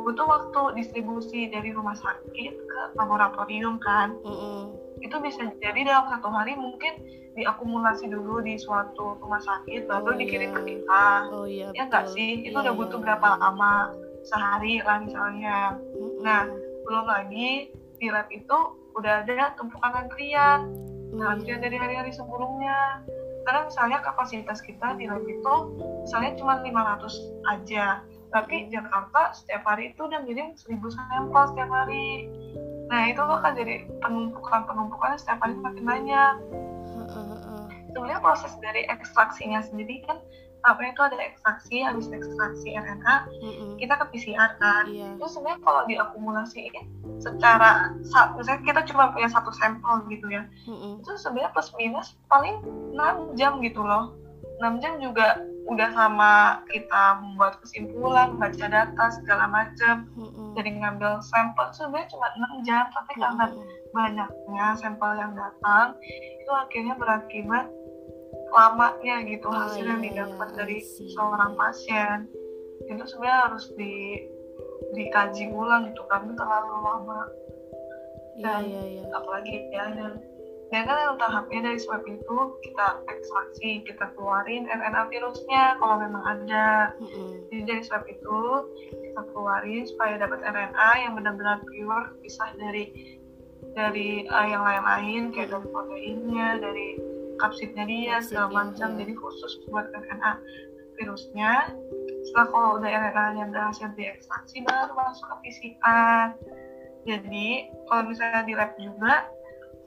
butuh 0.00 0.24
waktu 0.24 0.80
distribusi 0.80 1.52
dari 1.52 1.76
rumah 1.76 1.96
sakit 1.96 2.54
ke 2.56 2.80
laboratorium 2.96 3.76
kan. 3.80 4.16
Mm-hmm. 4.24 4.60
Itu 5.00 5.16
bisa 5.24 5.48
jadi 5.58 5.80
dalam 5.84 6.06
satu 6.12 6.28
hari 6.28 6.54
mungkin 6.56 7.00
diakumulasi 7.34 8.12
dulu 8.12 8.44
di 8.44 8.60
suatu 8.60 9.16
rumah 9.20 9.40
sakit 9.40 9.88
baru 9.88 10.12
oh, 10.12 10.18
dikirim 10.18 10.50
iya. 10.52 10.56
ke 10.56 10.62
kita. 10.68 11.06
Oh, 11.32 11.46
iya, 11.48 11.68
ya 11.72 11.82
nggak 11.88 12.12
sih? 12.12 12.44
Itu 12.44 12.60
iya, 12.60 12.64
udah 12.68 12.74
butuh 12.76 12.98
iya, 13.00 13.04
berapa 13.08 13.28
iya. 13.32 13.40
lama? 13.40 13.74
Sehari 14.20 14.84
lah 14.84 15.00
misalnya. 15.00 15.58
Mm-hmm. 15.96 16.20
Nah 16.20 16.44
belum 16.90 17.06
lagi 17.06 17.70
di 18.02 18.08
lab 18.10 18.26
itu 18.34 18.58
udah 18.98 19.22
ada 19.22 19.54
tumpukan 19.54 19.94
antrian 19.94 20.74
nah, 21.14 21.38
antrian 21.38 21.62
dari 21.62 21.78
hari-hari 21.78 22.10
sebelumnya 22.10 23.04
karena 23.46 23.70
misalnya 23.70 23.98
kapasitas 24.02 24.58
kita 24.58 24.98
di 24.98 25.06
lab 25.06 25.22
itu 25.22 25.54
misalnya 26.02 26.34
cuma 26.34 26.58
500 26.58 27.46
aja 27.46 27.86
tapi 28.34 28.66
Jakarta 28.74 29.30
setiap 29.38 29.62
hari 29.70 29.94
itu 29.94 30.02
udah 30.02 30.18
ngirim 30.26 30.50
1000 30.58 30.82
sampel 30.90 31.42
setiap 31.54 31.70
hari 31.70 32.26
nah 32.90 33.06
itu 33.06 33.22
akan 33.22 33.52
jadi 33.54 33.86
penumpukan 34.02 34.66
penumpukan 34.66 35.14
setiap 35.14 35.38
hari 35.46 35.54
makin 35.62 35.86
banyak 35.86 36.34
sebenarnya 37.90 38.22
proses 38.22 38.52
dari 38.62 38.86
ekstraksinya 38.86 39.60
sendiri 39.66 40.06
kan 40.06 40.18
apa 40.60 40.92
itu 40.92 41.00
ada 41.00 41.16
ekstraksi 41.16 41.80
habis 41.80 42.12
ekstraksi 42.12 42.76
RNA 42.76 43.16
mm-hmm. 43.32 43.70
kita 43.80 43.96
ke 43.96 44.04
PCR 44.12 44.60
kan 44.60 44.84
yeah. 44.92 45.16
itu 45.16 45.24
sebenarnya 45.24 45.60
kalau 45.64 45.82
diakumulasi 45.88 46.68
secara 47.16 47.96
misalnya 48.36 48.60
kita 48.68 48.80
cuma 48.92 49.08
punya 49.16 49.28
satu 49.32 49.48
sampel 49.56 50.04
gitu 50.12 50.28
ya 50.28 50.44
mm-hmm. 50.68 51.00
itu 51.00 51.10
sebenarnya 51.16 51.50
plus 51.56 51.72
minus 51.80 52.12
paling 52.28 52.60
6 52.92 53.40
jam 53.40 53.56
gitu 53.64 53.80
loh 53.80 54.12
6 54.60 54.82
jam 54.84 55.00
juga 55.00 55.40
udah 55.70 55.88
sama 55.96 56.32
kita 56.68 57.22
membuat 57.24 57.60
kesimpulan 57.64 58.36
baca 58.36 58.66
data 58.68 59.04
segala 59.16 59.48
macam. 59.48 60.04
Jadi 60.56 60.70
ngambil 60.76 61.24
sampel 61.24 61.66
sebenarnya 61.72 62.08
cuma 62.12 62.28
6 62.60 62.66
jam 62.68 62.84
tapi 62.92 63.12
karena 63.16 63.46
banyaknya 63.90 64.66
sampel 64.78 65.10
yang 65.16 65.32
datang 65.34 65.96
itu 66.04 66.50
akhirnya 66.52 66.94
berakibat 66.94 67.66
lamanya 68.50 69.16
gitu 69.26 69.46
oh, 69.46 69.54
hasil 69.54 69.86
yang 69.86 70.02
iya, 70.02 70.06
didapat 70.10 70.48
iya, 70.52 70.56
dari 70.58 70.78
seorang 71.16 71.52
pasien. 71.54 72.18
Itu 72.90 73.02
sebenarnya 73.06 73.38
harus 73.48 73.64
di 73.78 74.26
dikaji 74.90 75.54
ulang 75.54 75.94
gitu 75.94 76.02
kan 76.10 76.26
terlalu 76.34 76.74
lama. 76.82 77.22
Iya, 78.36 78.42
dan 78.42 78.62
iya, 78.66 78.82
iya, 78.82 79.02
iya. 79.06 79.14
apalagi 79.14 79.54
ya 79.70 79.84
dan 79.94 80.12
dan 80.70 80.86
kan 80.86 81.18
tahapnya 81.18 81.60
dari 81.66 81.78
swab 81.82 82.06
itu 82.06 82.36
kita 82.62 82.86
ekstraksi 83.10 83.82
kita 83.82 84.06
keluarin 84.14 84.70
RNA 84.70 85.10
virusnya 85.10 85.74
kalau 85.82 85.98
memang 85.98 86.22
ada 86.22 86.94
mm-hmm. 87.02 87.50
jadi 87.50 87.62
dari 87.66 87.82
swab 87.82 88.06
itu 88.06 88.70
kita 88.88 89.20
keluarin 89.34 89.82
supaya 89.82 90.14
dapat 90.22 90.40
RNA 90.46 90.90
yang 91.02 91.12
benar-benar 91.18 91.58
pure 91.66 92.14
bisa 92.22 92.54
dari 92.54 93.18
dari 93.74 94.24
uh, 94.30 94.46
yang 94.46 94.62
lain-lain 94.62 95.22
kayak 95.34 95.50
dari 95.50 95.66
proteinnya 95.68 96.48
dari 96.62 96.88
kapsidnya 97.42 97.84
dia 97.88 98.16
segala 98.22 98.68
macam. 98.68 99.00
jadi 99.00 99.12
khusus 99.16 99.64
buat 99.68 99.88
RNA 99.90 100.32
virusnya. 101.00 101.72
Setelah 102.28 102.46
kalau 102.52 102.68
udah 102.76 102.90
RNA 102.90 103.26
nya 103.40 103.44
berhasil 103.48 103.88
diekstraksi 103.96 104.60
baru 104.64 104.92
masuk 104.92 105.24
ke 105.24 105.36
PCR 105.48 106.36
jadi 107.08 107.72
kalau 107.88 108.12
misalnya 108.12 108.42
di 108.44 108.54
lab 108.54 108.72
juga 108.76 109.24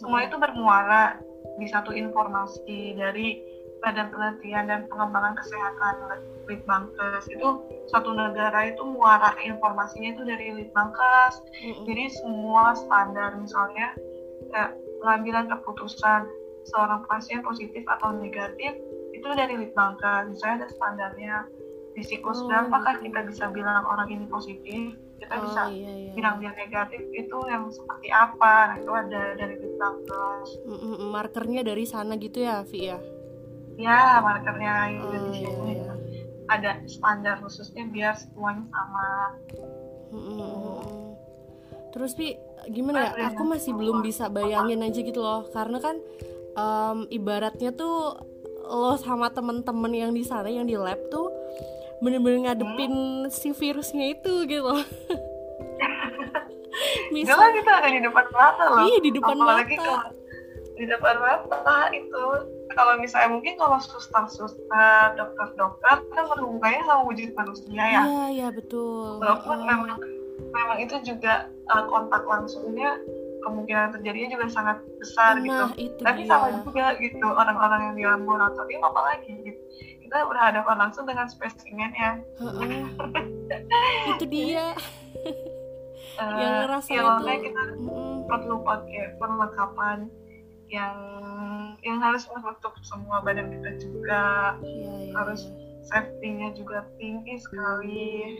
semua 0.01 0.25
itu 0.25 0.35
bermuara 0.39 1.19
di 1.61 1.67
satu 1.69 1.93
informasi 1.93 2.97
dari 2.97 3.41
Badan 3.83 4.15
Penelitian 4.15 4.71
dan 4.71 4.87
Pengembangan 4.87 5.35
Kesehatan 5.43 5.95
Litbangkes. 6.47 7.27
Itu 7.27 7.67
satu 7.91 8.15
negara 8.15 8.71
itu 8.71 8.79
muara 8.87 9.35
informasinya 9.43 10.15
itu 10.15 10.23
dari 10.23 10.55
Litbangkes. 10.55 11.43
Mm-hmm. 11.43 11.83
jadi 11.83 12.03
semua 12.23 12.73
standar 12.79 13.35
misalnya 13.35 13.91
kayak 14.55 14.71
pengambilan 15.03 15.51
keputusan 15.51 16.31
seorang 16.71 17.03
pasien 17.11 17.43
positif 17.43 17.83
atau 17.87 18.15
negatif 18.15 18.71
itu 19.11 19.27
dari 19.35 19.59
litbangkes. 19.59 20.31
Misalnya 20.31 20.63
ada 20.63 20.69
standarnya 20.71 21.35
di 21.93 22.01
siklus 22.01 22.41
oh, 22.41 22.47
berapa 22.49 22.73
kan 22.81 22.95
kita 23.03 23.21
bisa 23.27 23.51
bilang 23.53 23.85
orang 23.85 24.09
ini 24.09 24.25
positif 24.25 24.97
kita 25.23 25.35
oh, 25.39 25.41
bisa 25.47 25.61
iya, 25.71 25.91
iya. 25.95 26.11
bilang 26.11 26.35
dia 26.43 26.51
negatif 26.51 27.01
itu 27.15 27.37
yang 27.47 27.71
seperti 27.71 28.11
apa. 28.11 28.75
Nah 28.75 28.77
itu 28.83 28.91
ada 28.91 29.23
dari 29.39 29.55
litbangkes 29.55 30.47
markernya 31.09 31.61
dari 31.63 31.85
sana 31.87 32.19
gitu 32.19 32.43
ya 32.43 32.67
Vi 32.67 32.91
ya? 32.91 32.99
Ya 33.79 34.19
markernya 34.19 34.73
itu 34.91 35.05
oh, 35.07 35.21
di 35.31 35.31
sini 35.33 35.71
iya, 35.79 35.93
iya. 35.95 36.23
ada 36.51 36.71
standar 36.85 37.39
khususnya 37.39 37.87
biar 37.87 38.13
semuanya 38.19 38.67
sama. 38.69 39.09
Terus 41.95 42.11
Vi 42.19 42.35
gimana 42.69 43.15
ya? 43.15 43.33
Aku 43.33 43.47
masih 43.47 43.73
belum 43.73 44.03
bisa 44.03 44.27
bayangin 44.27 44.83
aja 44.85 44.99
gitu 44.99 45.19
loh, 45.23 45.47
karena 45.51 45.79
kan 45.81 45.95
um, 46.53 47.09
ibaratnya 47.09 47.73
tuh 47.73 48.17
lo 48.63 48.95
sama 48.95 49.27
temen-temen 49.27 49.91
yang 49.91 50.11
di 50.15 50.23
sana 50.23 50.47
yang 50.47 50.63
di 50.63 50.79
lab 50.79 50.95
tuh 51.11 51.27
bener-bener 52.03 52.51
ngadepin 52.51 52.93
si 53.31 53.55
virusnya 53.55 54.11
itu 54.11 54.43
gitu 54.45 54.75
Misal 57.13 57.37
Jelas 57.37 57.53
kita 57.61 57.71
ada 57.79 57.89
di 57.93 58.01
depan 58.01 58.25
mata 58.33 58.63
loh. 58.65 58.85
Iya 58.89 58.97
di 59.05 59.11
depan 59.13 59.35
Apalagi 59.37 59.77
mata. 59.77 59.85
Kalau 59.85 60.01
di 60.73 60.85
depan 60.89 61.15
mata 61.21 61.77
itu 61.93 62.25
kalau 62.73 62.93
misalnya 62.97 63.29
mungkin 63.29 63.53
kalau 63.61 63.77
suster-suster, 63.77 65.13
dokter-dokter 65.13 66.01
kan 66.01 66.23
berhubungannya 66.33 66.81
sama 66.89 67.01
wujud 67.05 67.29
manusia 67.37 67.77
ya. 67.77 68.01
Iya 68.01 68.25
iya 68.33 68.47
betul. 68.49 69.21
Walaupun 69.21 69.57
uh. 69.61 69.65
memang 69.69 70.01
memang 70.49 70.77
itu 70.81 70.95
juga 71.05 71.53
uh, 71.69 71.85
kontak 71.85 72.25
langsungnya 72.25 72.97
kemungkinan 73.45 73.93
terjadinya 73.99 74.39
juga 74.39 74.45
sangat 74.49 74.77
besar 74.97 75.37
gitu. 75.45 75.53
nah, 75.53 75.69
gitu. 75.77 75.93
Itu 75.93 76.01
Tapi 76.01 76.21
dia. 76.25 76.29
sama 76.33 76.47
juga 76.65 76.85
gitu 76.97 77.27
orang-orang 77.27 77.79
yang 77.91 77.95
di 77.95 78.03
laboratorium 78.09 78.81
apalagi 78.81 79.31
gitu. 79.45 79.61
Kita 80.13 80.29
berhadapan 80.29 80.77
langsung 80.77 81.09
dengan 81.09 81.25
spesimennya. 81.25 82.21
itu 84.13 84.25
dia. 84.29 84.77
uh, 86.21 86.37
yang 86.45 86.69
rasanya 86.69 87.17
ya, 87.25 87.41
kita 87.41 87.61
mm. 87.81 88.29
perlu 88.29 88.61
pakai 88.61 89.17
perlengkapan 89.17 90.05
yang 90.69 90.97
yang 91.81 91.97
harus 91.97 92.29
menutup 92.29 92.77
semua 92.85 93.25
badan 93.25 93.57
kita 93.57 93.73
juga 93.81 94.53
ya, 94.61 94.85
ya, 94.85 95.17
harus 95.17 95.49
ya. 95.49 95.81
safety-nya 95.89 96.53
juga 96.61 96.85
tinggi 97.01 97.33
sekali 97.41 98.37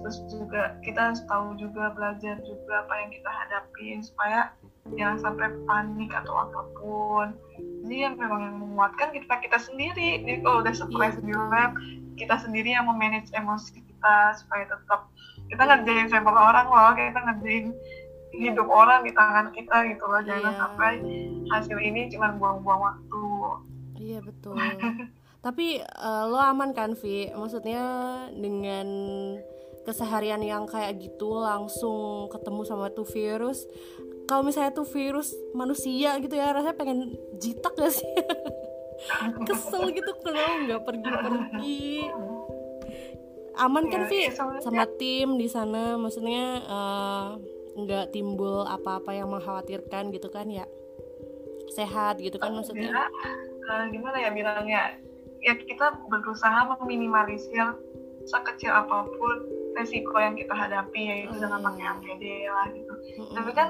terus 0.00 0.24
juga 0.32 0.80
kita 0.80 1.12
harus 1.12 1.20
tahu 1.28 1.52
juga 1.60 1.92
belajar 1.92 2.40
juga 2.48 2.88
apa 2.88 2.94
yang 3.04 3.10
kita 3.12 3.28
hadapin 3.28 4.00
supaya 4.00 4.56
jangan 4.92 5.18
sampai 5.20 5.48
panik 5.64 6.10
atau 6.12 6.34
apa 6.36 6.60
pun. 6.76 7.26
Jadi 7.84 7.96
yang 7.96 8.14
memang 8.20 8.40
yang 8.44 8.56
menguatkan 8.60 9.12
kita 9.16 9.34
kita 9.40 9.58
sendiri. 9.60 10.20
Jadi 10.20 10.38
kalau 10.44 10.60
udah 10.60 10.74
stres 10.76 11.16
di 11.24 11.32
lab 11.32 11.72
kita 12.14 12.36
sendiri 12.40 12.76
yang 12.76 12.86
memanage 12.86 13.32
emosi 13.32 13.80
kita 13.80 14.36
supaya 14.36 14.68
tetap 14.68 15.08
kita 15.48 15.62
ngerjain 15.64 16.08
sampel 16.12 16.36
orang 16.36 16.68
loh. 16.68 16.92
Kita 16.92 17.20
ngerjain 17.24 17.66
hidup 18.34 18.68
orang 18.68 19.06
di 19.08 19.12
tangan 19.16 19.48
kita 19.56 19.76
gitu 19.88 20.04
loh. 20.04 20.20
Jangan 20.20 20.52
yeah. 20.52 20.60
sampai 20.60 20.92
hasil 21.52 21.78
ini 21.80 22.12
cuma 22.12 22.36
buang-buang 22.36 22.80
waktu. 22.80 23.24
Iya 24.00 24.18
betul. 24.20 24.56
Tapi 25.44 25.80
uh, 25.80 26.24
lo 26.28 26.40
aman 26.40 26.72
kan 26.72 26.96
Vi? 26.96 27.28
Maksudnya 27.32 27.84
dengan 28.32 28.88
keseharian 29.84 30.40
yang 30.40 30.64
kayak 30.64 30.96
gitu 30.96 31.44
langsung 31.44 32.32
ketemu 32.32 32.64
sama 32.64 32.88
tuh 32.88 33.04
virus 33.04 33.68
kalau 34.24 34.42
misalnya 34.46 34.72
tuh 34.72 34.88
virus 34.88 35.36
manusia 35.52 36.16
gitu 36.20 36.34
ya 36.36 36.52
rasanya 36.52 36.76
pengen 36.76 37.12
jitak 37.36 37.76
gak 37.76 37.92
sih? 37.92 38.08
Kesel 39.48 39.90
gitu 39.92 40.12
kalau 40.22 40.64
nggak 40.64 40.80
pergi-pergi. 40.86 42.08
Aman 43.54 43.86
kan 43.86 44.10
Vi 44.10 44.26
iya, 44.26 44.34
sama 44.34 44.84
tim 44.98 45.38
di 45.38 45.46
sana? 45.46 45.94
Maksudnya 45.94 46.62
uh, 46.66 47.38
nggak 47.78 48.10
timbul 48.10 48.66
apa-apa 48.66 49.14
yang 49.14 49.30
mengkhawatirkan 49.30 50.10
gitu 50.10 50.26
kan 50.30 50.50
ya? 50.50 50.66
Sehat 51.70 52.18
gitu 52.18 52.38
kan 52.38 52.54
maksudnya? 52.54 52.90
Uh, 53.66 53.86
gimana 53.94 54.18
ya 54.18 54.30
bilangnya? 54.34 54.98
Ya 55.44 55.54
kita 55.54 56.00
berusaha 56.10 56.66
meminimalisir 56.80 57.78
sekecil 58.24 58.72
apa 58.72 59.04
pun 59.06 59.36
resiko 59.76 60.16
yang 60.16 60.34
kita 60.38 60.54
hadapi 60.54 61.00
yaitu 61.02 61.36
dengan 61.36 61.60
Hmm. 61.60 61.68
pakai 61.68 61.84
APD 61.84 62.24
lah 62.48 62.66
gitu. 62.72 62.94
Mm-mm. 63.20 63.34
tapi 63.36 63.50
kan 63.52 63.68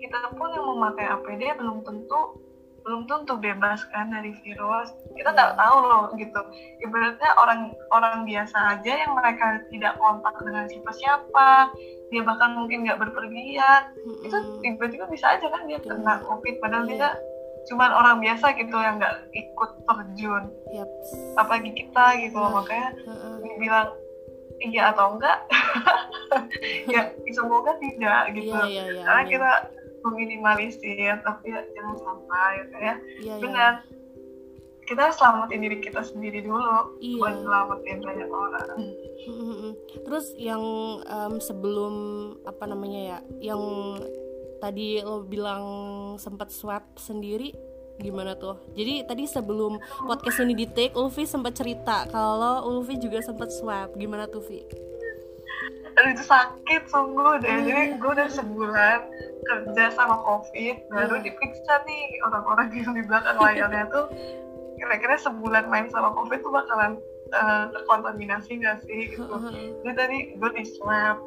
kita 0.00 0.32
pun 0.34 0.48
yang 0.50 0.66
memakai 0.66 1.06
APD 1.06 1.42
belum 1.56 1.84
tentu 1.84 2.40
belum 2.80 3.04
tentu 3.04 3.36
bebas 3.36 3.84
kan 3.92 4.08
dari 4.08 4.32
virus 4.40 4.88
kita 5.12 5.28
nggak 5.30 5.52
tahu 5.52 5.76
loh 5.84 6.08
gitu 6.16 6.40
ibaratnya 6.80 7.30
orang 7.36 7.60
orang 7.92 8.24
biasa 8.24 8.56
aja 8.74 8.92
yang 8.96 9.12
mereka 9.12 9.60
tidak 9.68 10.00
kontak 10.00 10.32
dengan 10.40 10.64
siapa-siapa 10.64 11.76
dia 12.08 12.24
bahkan 12.24 12.56
mungkin 12.56 12.88
nggak 12.88 12.96
berpergian 12.98 13.82
itu 14.24 14.32
tiba-tiba 14.64 15.04
bisa 15.06 15.36
aja 15.36 15.44
kan 15.46 15.68
dia 15.68 15.76
kena 15.78 16.24
covid 16.24 16.56
padahal 16.58 16.88
Iya. 16.88 16.96
dia 16.96 17.10
cuman 17.68 17.90
orang 17.92 18.16
biasa 18.18 18.56
gitu 18.56 18.72
yang 18.74 18.96
nggak 18.96 19.28
ikut 19.30 19.70
terjun 19.84 20.44
Yap. 20.72 20.88
apalagi 21.36 21.70
kita 21.76 22.06
gitu 22.18 22.34
loh 22.34 22.48
Nah. 22.48 22.64
makanya 22.64 22.88
Heeh. 22.96 23.34
dibilang 23.44 23.88
iya 24.58 24.82
atau 24.88 25.20
enggak 25.20 25.36
ya 26.92 27.02
semoga 27.28 27.76
tidak 27.76 28.32
gitu 28.32 28.56
Iya 28.56 28.64
iya 28.66 28.84
iya. 28.88 29.02
karena 29.04 29.20
amin. 29.20 29.30
kita 29.30 29.50
meminimalisir 30.02 31.20
tapi 31.20 31.52
ya 31.52 31.60
jangan 31.72 31.96
sampai 31.98 32.50
gitu 32.62 32.76
ya 32.76 32.94
Iya, 32.94 32.94
iya. 33.20 33.34
benar 33.38 33.72
kita 34.90 35.06
harus 35.06 35.22
selamatin 35.22 35.62
diri 35.62 35.78
kita 35.78 36.02
sendiri 36.02 36.42
dulu 36.42 36.98
Iya. 36.98 37.18
buat 37.22 37.34
selamatin 37.46 37.98
banyak 38.02 38.26
orang. 38.26 38.68
Terus 40.02 40.26
yang 40.34 40.62
em, 41.06 41.38
sebelum 41.38 41.94
apa 42.42 42.66
namanya 42.66 42.98
ya, 42.98 43.18
yang 43.54 43.62
tadi 44.58 44.98
lo 44.98 45.22
bilang 45.22 45.62
sempat 46.18 46.50
swab 46.50 46.82
sendiri 46.98 47.54
gimana 48.02 48.34
tuh? 48.34 48.58
Jadi 48.74 49.06
tadi 49.06 49.30
sebelum 49.30 49.78
podcast 50.10 50.42
ini 50.42 50.58
di 50.58 50.66
take, 50.66 50.98
Ulfi 50.98 51.22
sempat 51.22 51.54
cerita 51.54 52.10
kalau 52.10 52.66
Ulfi 52.66 52.98
juga 52.98 53.22
sempat 53.22 53.54
swab. 53.54 53.94
Gimana 53.94 54.26
tuh, 54.26 54.42
Vi? 54.42 54.58
Dan 56.00 56.16
itu 56.16 56.24
sakit 56.24 56.82
sungguh 56.88 57.44
deh. 57.44 57.52
Oh, 57.52 57.60
jadi 57.60 57.82
iya. 57.86 57.94
gue 57.94 58.10
udah 58.10 58.28
sebulan 58.32 58.98
kerja 59.42 59.84
sama 59.92 60.16
covid 60.24 60.80
baru 60.88 61.20
Iya. 61.20 61.24
diperiksa 61.28 61.74
nih 61.84 62.04
orang-orang 62.24 62.72
yang 62.80 62.96
di 62.96 63.04
belakang 63.04 63.36
layarnya 63.36 63.84
tuh. 63.92 64.08
Kira-kira 64.74 65.20
sebulan 65.20 65.68
main 65.68 65.92
sama 65.92 66.16
covid 66.16 66.40
tuh 66.40 66.48
bakalan 66.48 66.96
eh, 67.30 67.64
terkontaminasi 67.70 68.50
nggak 68.56 68.80
sih 68.82 69.12
gitu. 69.12 69.28
Jadi 69.84 69.92
tadi 69.92 70.18
gue 70.34 70.50
di 70.50 70.64
swab. 70.64 71.20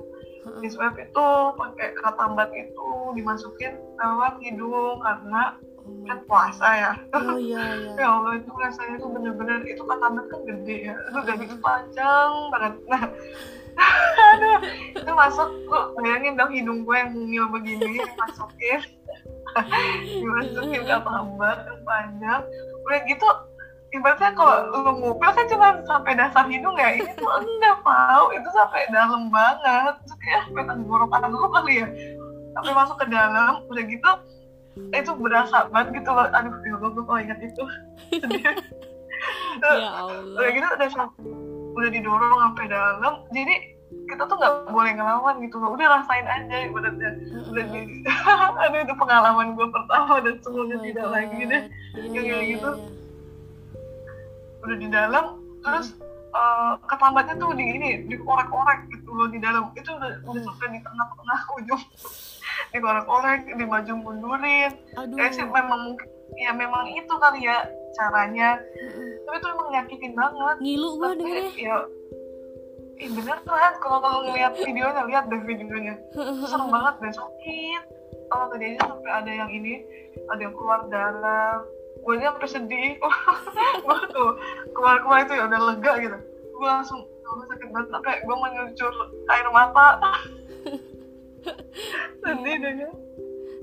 Di 0.58 0.68
swab 0.68 0.98
itu 0.98 1.25
pakai 1.53 1.94
katambat 1.96 2.50
itu 2.51 2.88
dimasukin 3.13 3.77
lewat 3.96 4.42
hidung 4.42 4.98
karena 5.00 5.62
Oh. 5.84 6.08
kan 6.08 6.15
puasa 6.24 6.63
ya. 6.74 6.94
Oh 7.12 7.36
iya 7.36 7.60
iya. 7.75 7.92
ya 8.00 8.08
Allah 8.08 8.39
itu 8.39 8.48
rasanya 8.56 9.03
tuh 9.03 9.12
bener-bener 9.12 9.68
itu 9.68 9.84
katambat 9.84 10.32
kan 10.32 10.39
gede 10.48 10.77
ya. 10.88 10.96
Itu 10.96 11.18
udah 11.20 11.36
gitu 11.36 11.56
panjang 11.60 12.32
banget. 12.50 12.74
Nah 12.88 13.03
aduh. 13.77 14.60
Itu 14.94 15.12
masuk 15.13 15.50
gue 15.68 15.82
bayangin 16.00 16.38
dong 16.38 16.51
hidung 16.53 16.80
gue 16.86 16.96
yang 16.96 17.12
mungil 17.13 17.46
begini 17.50 18.01
dimasukin 18.01 18.82
dimasukin 20.06 20.82
katambat 20.86 21.58
yang 21.65 21.82
panjang. 21.86 22.42
Udah 22.86 23.00
gitu 23.06 23.27
ibaratnya 23.94 24.34
kalau 24.34 24.58
lu 24.74 24.92
ngupil 24.98 25.30
kan 25.30 25.46
cuma 25.46 25.68
sampai 25.86 26.13
dasar 26.18 26.46
hidung 26.50 26.75
ya. 26.77 26.98
Ini 26.98 27.12
tuh 27.18 27.30
enggak 27.30 27.77
mau 27.86 28.34
itu 28.34 28.50
sampai 28.53 28.89
dalam 28.89 29.30
banget. 29.30 29.94
Itu 30.06 30.13
kayak 30.22 30.39
sampai 30.50 30.63
tenggorokan 30.70 31.30
lu 31.30 31.48
kali 31.50 31.74
ya. 31.86 31.88
Sampai 32.53 32.74
masuk 32.74 32.98
ke 33.01 33.06
dalam 33.10 33.65
udah 33.70 33.84
gitu 33.86 34.12
itu 34.74 35.12
berasa 35.22 35.70
banget 35.70 36.01
gitu 36.01 36.10
loh. 36.10 36.25
Aduh 36.34 36.53
ya 36.65 36.74
gue 36.77 37.03
kalau 37.06 37.20
ingat 37.22 37.39
itu. 37.42 37.63
Ya 39.63 39.88
Allah. 40.03 40.36
udah 40.36 40.51
gitu 40.51 40.68
udah 40.68 40.89
sam- 40.92 41.15
udah 41.74 41.89
didorong 41.89 42.34
sampai 42.39 42.65
dalam 42.68 43.13
jadi 43.30 43.56
kita 44.03 44.25
tuh 44.25 44.36
nggak 44.36 44.53
boleh 44.70 44.92
ngelawan 44.94 45.36
gitu 45.39 45.56
loh 45.58 45.74
udah 45.74 45.86
rasain 45.88 46.25
aja 46.25 46.56
ibaratnya 46.65 47.10
udah 47.48 47.65
di 47.70 47.82
aduh 48.63 48.80
itu 48.82 48.94
pengalaman 48.96 49.53
gue 49.53 49.68
pertama 49.70 50.13
dan 50.20 50.34
Oh 50.34 50.42
semoga 50.44 50.75
my 50.75 50.82
tidak 50.84 51.06
God. 51.06 51.13
lagi 51.13 51.42
deh 51.46 51.63
Yang 51.94 52.03
iya, 52.03 52.10
kayak 52.12 52.25
iya, 52.25 52.51
gitu. 52.58 52.70
iya. 52.74 52.88
udah 54.63 54.77
di 54.77 54.88
dalam 54.89 55.25
terus 55.62 55.88
eh, 56.33 56.74
ketambatnya 56.83 57.36
tuh 57.38 57.53
di 57.53 57.66
ini 57.68 57.90
dikorek-korek 58.07 58.79
gitu 58.90 59.09
loh 59.12 59.27
di 59.29 59.38
dalam 59.38 59.70
itu 59.74 59.90
udah, 59.90 60.12
udah 60.25 60.42
Oh. 60.42 60.46
sampai 60.50 60.68
di 60.74 60.79
tengah-tengah 60.81 61.40
ujung 61.62 61.83
dikorek-korek 62.74 63.42
dimaju 63.53 63.92
mundurin 63.96 64.72
Aduh. 64.98 65.16
kayak 65.16 65.31
sih 65.33 65.46
memang 65.46 65.79
mungkin 65.94 66.07
ya 66.33 66.50
memang 66.50 66.90
itu 66.90 67.14
kali 67.14 67.46
ya 67.46 67.62
caranya. 67.96 68.60
Tapi 69.25 69.36
itu 69.38 69.48
emang 69.50 69.70
nyakitin 69.72 70.14
banget. 70.14 70.56
Ngilu 70.60 70.90
tapi 71.00 71.16
dengernya. 71.20 71.51
ya 71.58 71.77
Ih 72.94 73.10
beneran 73.10 73.74
kalau 73.82 73.98
kalau 74.00 74.20
ngeliat 74.29 74.53
videonya 74.53 75.03
lihat 75.10 75.24
deh 75.27 75.42
videonya. 75.44 75.96
Serem 76.50 76.70
banget 76.70 76.94
deh 77.01 77.14
sakit. 77.14 77.84
Kalau 78.29 78.46
tadi 78.53 78.64
aja 78.74 78.82
sampai 78.90 79.12
ada 79.12 79.32
yang 79.32 79.50
ini 79.50 79.82
ada 80.29 80.42
yang 80.42 80.56
keluar 80.56 80.88
darah 80.88 81.62
gue 82.03 82.14
aja 82.20 82.36
sampai 82.36 82.50
sedih. 82.51 82.92
Gue 83.84 84.00
tuh 84.12 84.32
keluar 84.75 85.00
keluar 85.00 85.20
itu 85.24 85.34
ya 85.40 85.44
udah 85.48 85.60
lega 85.72 85.94
gitu. 86.03 86.18
Gue 86.51 86.68
langsung 86.68 87.00
gue 87.08 87.46
sakit 87.48 87.68
banget. 87.72 87.88
Sampai 87.96 88.20
gue 88.20 88.36
menyucur 88.36 88.94
air 89.32 89.48
mata. 89.50 89.88
Sedih 92.24 92.56
deh. 92.60 92.92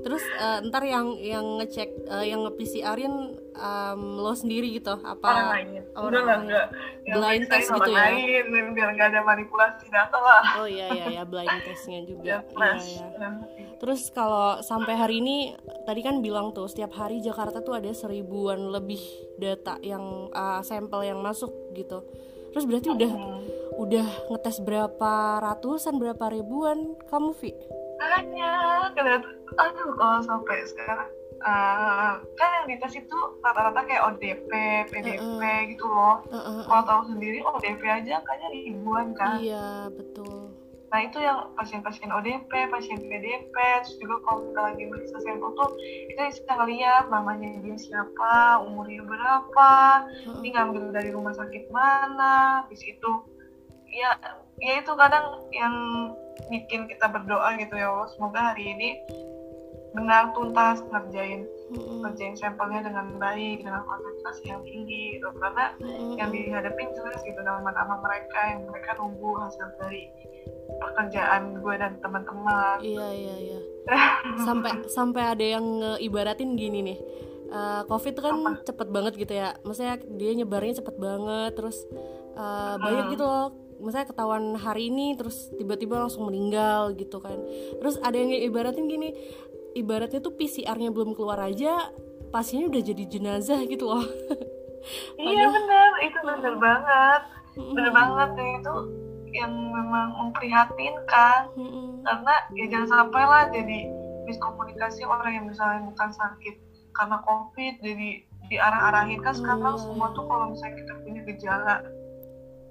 Terus 0.00 0.24
eh, 0.24 0.58
ntar 0.64 0.82
yang 0.82 1.12
yang 1.14 1.44
ngecek 1.56 1.88
eh, 2.04 2.24
yang 2.26 2.40
nge-PCR-in 2.42 3.14
em, 3.52 4.00
lo 4.16 4.32
sendiri 4.32 4.72
gitu 4.72 4.96
apa? 4.96 5.20
orang 5.26 5.48
lain 5.50 5.68
orang 5.92 6.24
lain. 6.24 6.40
enggak 6.42 6.66
Yang 7.02 7.16
Blind 7.16 7.44
test 7.46 7.68
gitu 7.70 7.90
ya? 7.90 7.98
lain 8.00 8.44
biar 8.70 8.88
nggak 8.92 9.08
ada 9.08 9.20
manipulasi 9.22 9.86
data 9.86 10.16
lah 10.16 10.42
Oh 10.56 10.66
iya 10.66 10.86
iya 10.88 11.04
ya 11.10 11.22
blind 11.22 11.60
testnya 11.62 12.00
juga. 12.02 12.22
ya 12.22 12.38
Iya, 12.38 12.38
plus 12.46 12.84
iya. 12.86 13.06
Terus 13.76 14.00
kalau 14.10 14.60
sampai 14.60 14.94
hari 14.94 15.18
ini 15.18 15.52
tadi 15.82 16.00
kan 16.00 16.20
bilang 16.20 16.50
tuh 16.50 16.64
setiap 16.64 16.92
hari 16.92 17.18
Jakarta 17.18 17.58
tuh 17.58 17.74
ada 17.74 17.88
seribuan 17.90 18.68
lebih 18.68 19.00
data 19.36 19.76
yang 19.80 20.00
uh, 20.30 20.60
sampel 20.60 21.00
yang 21.02 21.18
masuk 21.18 21.48
gitu. 21.72 22.04
Terus 22.50 22.64
berarti 22.64 22.88
udah 22.90 23.10
Hmm. 23.10 23.40
udah 23.78 24.06
ngetes 24.28 24.60
berapa 24.60 25.12
ratusan 25.40 25.96
berapa 25.96 26.28
ribuan 26.28 26.78
kamu 27.06 27.32
Vi? 27.34 27.52
Banyak 28.00 28.96
kelihatan 28.96 29.34
aduh 29.60 29.92
kalau 29.98 30.20
sampai 30.24 30.64
sekarang 30.64 31.10
eh, 31.40 32.12
kan 32.36 32.48
yang 32.60 32.66
dites 32.68 32.94
itu 32.96 33.18
rata-rata 33.40 33.80
kayak 33.84 34.04
ODP, 34.12 34.50
PDP 34.92 35.40
gitu 35.72 35.88
loh. 35.88 36.20
Uh, 36.28 36.36
uh, 36.36 36.50
uh. 36.60 36.64
kalau 36.68 36.82
tahu 36.84 37.02
sendiri 37.16 37.40
ODP 37.40 37.80
aja 37.88 38.20
kayaknya 38.24 38.48
ribuan 38.52 39.16
kan. 39.16 39.40
Iya 39.40 39.88
betul. 39.92 40.52
nah 40.90 41.06
itu 41.06 41.22
yang 41.22 41.54
pasien-pasien 41.54 42.10
ODP, 42.10 42.50
pasien 42.66 42.98
PDP 42.98 43.54
terus 43.54 43.94
juga 44.02 44.26
kalau 44.26 44.50
kita 44.50 44.60
lagi 44.74 44.84
meriksa 44.90 45.22
sampel 45.22 45.54
tuh 45.54 45.70
kita 46.10 46.34
bisa 46.34 46.54
lihat 46.66 47.06
namanya 47.14 47.46
dia 47.62 47.78
siapa, 47.78 48.58
umurnya 48.66 49.06
berapa 49.06 49.70
Uh, 50.26 50.42
ini 50.42 50.50
ngambil 50.50 50.90
dari 50.90 51.14
rumah 51.14 51.30
sakit 51.30 51.70
mana 51.70 52.66
di 52.66 52.74
situ 52.74 53.22
ya 53.86 54.18
ya 54.58 54.82
itu 54.82 54.92
kadang 54.98 55.46
yang 55.54 55.74
bikin 56.51 56.90
kita 56.90 57.07
berdoa 57.07 57.57
gitu 57.59 57.75
ya 57.79 57.90
Allah 57.90 58.09
semoga 58.14 58.40
hari 58.53 58.64
ini 58.75 58.88
benar 59.90 60.31
tuntas 60.38 60.87
ngerjain 60.87 61.51
uh, 61.75 61.79
uh, 61.79 61.99
ngerjain 62.07 62.38
sampelnya 62.38 62.87
dengan 62.87 63.19
baik 63.19 63.66
dengan 63.66 63.83
konsentrasi 63.83 64.55
yang 64.55 64.62
tinggi 64.62 65.19
gitu 65.19 65.35
karena 65.35 65.75
uh, 65.79 65.85
uh, 65.85 66.14
yang 66.14 66.31
uh. 66.31 66.35
dihadapin 66.35 66.88
jelas 66.95 67.19
gitu 67.27 67.40
nama-nama 67.43 67.99
mereka 67.99 68.38
yang 68.55 68.71
mereka 68.71 68.95
nunggu 69.03 69.31
hasil 69.43 69.66
dari 69.83 70.07
pekerjaan 70.81 71.59
gue 71.59 71.75
dan 71.77 71.99
teman-teman 72.01 72.79
Iya 72.81 73.09
iya 73.12 73.35
iya. 73.37 73.59
Sampai 74.47 74.87
sampai 74.88 75.23
ada 75.35 75.45
yang 75.45 75.64
ngeibaratin 75.83 76.55
gini 76.55 76.81
nih. 76.87 76.99
Eh, 77.51 77.83
Covid 77.90 78.12
tuh 78.14 78.25
kan 78.31 78.35
Apa? 78.38 78.53
cepet 78.62 78.88
banget 78.95 79.12
gitu 79.19 79.33
ya. 79.35 79.59
Maksudnya 79.66 79.99
dia 80.14 80.31
nyebarnya 80.38 80.79
cepet 80.81 80.97
banget. 80.97 81.53
Terus 81.59 81.83
eh, 82.38 82.75
banyak 82.79 83.19
gitu 83.19 83.25
loh. 83.27 83.51
Maksudnya 83.81 84.07
ketahuan 84.07 84.55
hari 84.61 84.93
ini 84.93 85.16
terus 85.16 85.49
tiba-tiba 85.57 86.05
langsung 86.07 86.29
meninggal 86.29 86.93
gitu 86.95 87.19
kan. 87.19 87.40
Terus 87.81 87.97
ada 88.05 88.14
yang 88.14 88.31
ibaratin 88.31 88.87
gini. 88.87 89.16
Ibaratnya 89.73 90.21
tuh 90.21 90.35
PCR-nya 90.35 90.90
belum 90.90 91.14
keluar 91.14 91.38
aja, 91.47 91.95
pasiennya 92.35 92.69
udah 92.75 92.83
jadi 92.83 93.05
jenazah 93.07 93.61
gitu 93.64 93.88
loh. 93.88 94.03
iya 95.21 95.45
benar 95.45 95.90
itu 96.01 96.19
benar 96.25 96.55
banget 96.57 97.23
benar 97.77 97.93
banget 97.93 98.31
ya 98.40 98.49
itu 98.57 98.75
yang 99.31 99.53
memang 99.53 100.09
memprihatinkan 100.16 101.40
karena 102.03 102.35
ya 102.57 102.64
jangan 102.73 102.88
sampai 102.88 103.23
lah 103.23 103.45
jadi 103.53 103.87
miskomunikasi 104.27 105.05
orang 105.05 105.33
yang 105.37 105.47
misalnya 105.47 105.87
bukan 105.87 106.11
sakit 106.11 106.57
karena 106.97 107.16
covid 107.23 107.75
jadi 107.85 108.11
diarah-arahin 108.51 109.21
kan 109.23 109.35
sekarang 109.37 109.77
Hmm. 109.79 109.85
semua 109.85 110.11
tuh 110.16 110.27
kalau 110.27 110.51
misalnya 110.51 110.75
kita 110.83 110.93
punya 111.07 111.21
gejala 111.29 111.75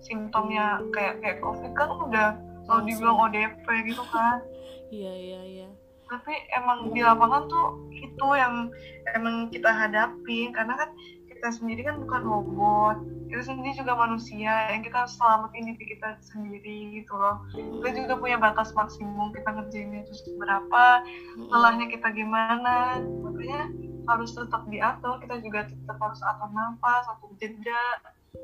simptomnya 0.03 0.79
kayak 0.95 1.19
kayak 1.23 1.37
covid 1.43 1.71
kan 1.75 1.89
udah 1.91 2.29
kalau 2.69 2.81
dibilang 2.85 3.17
ODP 3.29 3.65
gitu 3.89 4.03
kan. 4.13 4.39
Iya 4.89 5.13
iya 5.13 5.41
iya. 5.45 5.67
tapi 6.09 6.33
emang 6.57 6.89
di 6.97 7.05
lapangan 7.05 7.45
tuh 7.45 7.77
itu 7.93 8.25
yang 8.33 8.73
emang 9.13 9.53
kita 9.53 9.69
hadapi. 9.69 10.49
Karena 10.49 10.73
kan 10.73 10.89
kita 11.29 11.53
sendiri 11.53 11.85
kan 11.85 12.01
bukan 12.01 12.25
robot. 12.25 12.97
Kita 13.29 13.53
sendiri 13.53 13.77
juga 13.77 13.93
manusia 13.93 14.73
yang 14.73 14.81
kita 14.81 15.05
harus 15.05 15.13
selamatin 15.13 15.69
diri 15.69 15.85
kita 15.93 16.17
sendiri 16.25 17.05
gitu 17.05 17.13
loh. 17.13 17.45
Kita 17.53 18.01
juga 18.01 18.17
punya 18.17 18.41
batas 18.41 18.73
maksimum 18.73 19.29
kita 19.29 19.45
ngerjainnya 19.53 20.09
itu 20.09 20.33
berapa 20.41 21.05
lelahnya 21.37 21.85
kita 21.85 22.09
gimana. 22.09 22.97
Makanya 22.97 23.69
harus 24.09 24.33
tetap 24.33 24.65
diatur. 24.73 25.21
Kita 25.21 25.37
juga 25.45 25.69
tetap 25.69 26.01
harus 26.01 26.17
atur 26.25 26.49
nafas 26.49 27.05
atur 27.13 27.29
jeda 27.37 28.01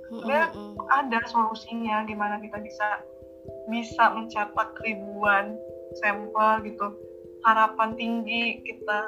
sebenarnya 0.10 0.48
ada 0.94 1.20
solusinya 1.30 2.06
gimana 2.06 2.38
kita 2.42 2.62
bisa 2.62 3.02
bisa 3.70 4.14
mencetak 4.14 4.70
ribuan 4.86 5.58
sampel 6.02 6.62
gitu. 6.66 6.88
Harapan 7.46 7.94
tinggi 7.94 8.62
kita 8.66 9.00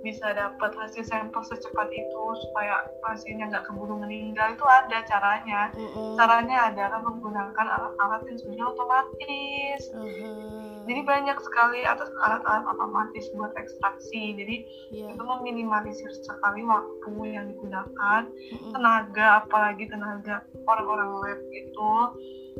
bisa 0.00 0.32
dapat 0.32 0.72
hasil 0.80 1.04
sampel 1.04 1.44
secepat 1.44 1.88
itu 1.92 2.24
supaya 2.48 2.88
pasiennya 3.04 3.52
nggak 3.52 3.64
keburu 3.68 4.00
meninggal 4.00 4.56
itu 4.56 4.64
ada 4.64 5.04
caranya 5.04 5.68
mm-hmm. 5.76 6.16
caranya 6.16 6.72
adalah 6.72 6.98
menggunakan 7.04 7.66
alat-alat 7.68 8.22
yang 8.24 8.38
sudah 8.40 8.64
otomatis 8.72 9.80
mm-hmm. 9.92 10.88
jadi 10.88 11.00
banyak 11.04 11.38
sekali 11.44 11.84
atas 11.84 12.08
alat-alat 12.24 12.64
otomatis 12.72 13.28
buat 13.36 13.52
ekstraksi 13.60 14.40
jadi 14.40 14.56
yeah. 14.88 15.12
itu 15.12 15.22
meminimalisir 15.22 16.10
sekali 16.24 16.64
waktu 16.64 17.12
yang 17.28 17.52
digunakan 17.52 18.22
mm-hmm. 18.24 18.72
tenaga 18.72 19.44
apalagi 19.44 19.84
tenaga 19.84 20.40
orang-orang 20.64 21.12
lab 21.20 21.40
itu 21.52 21.92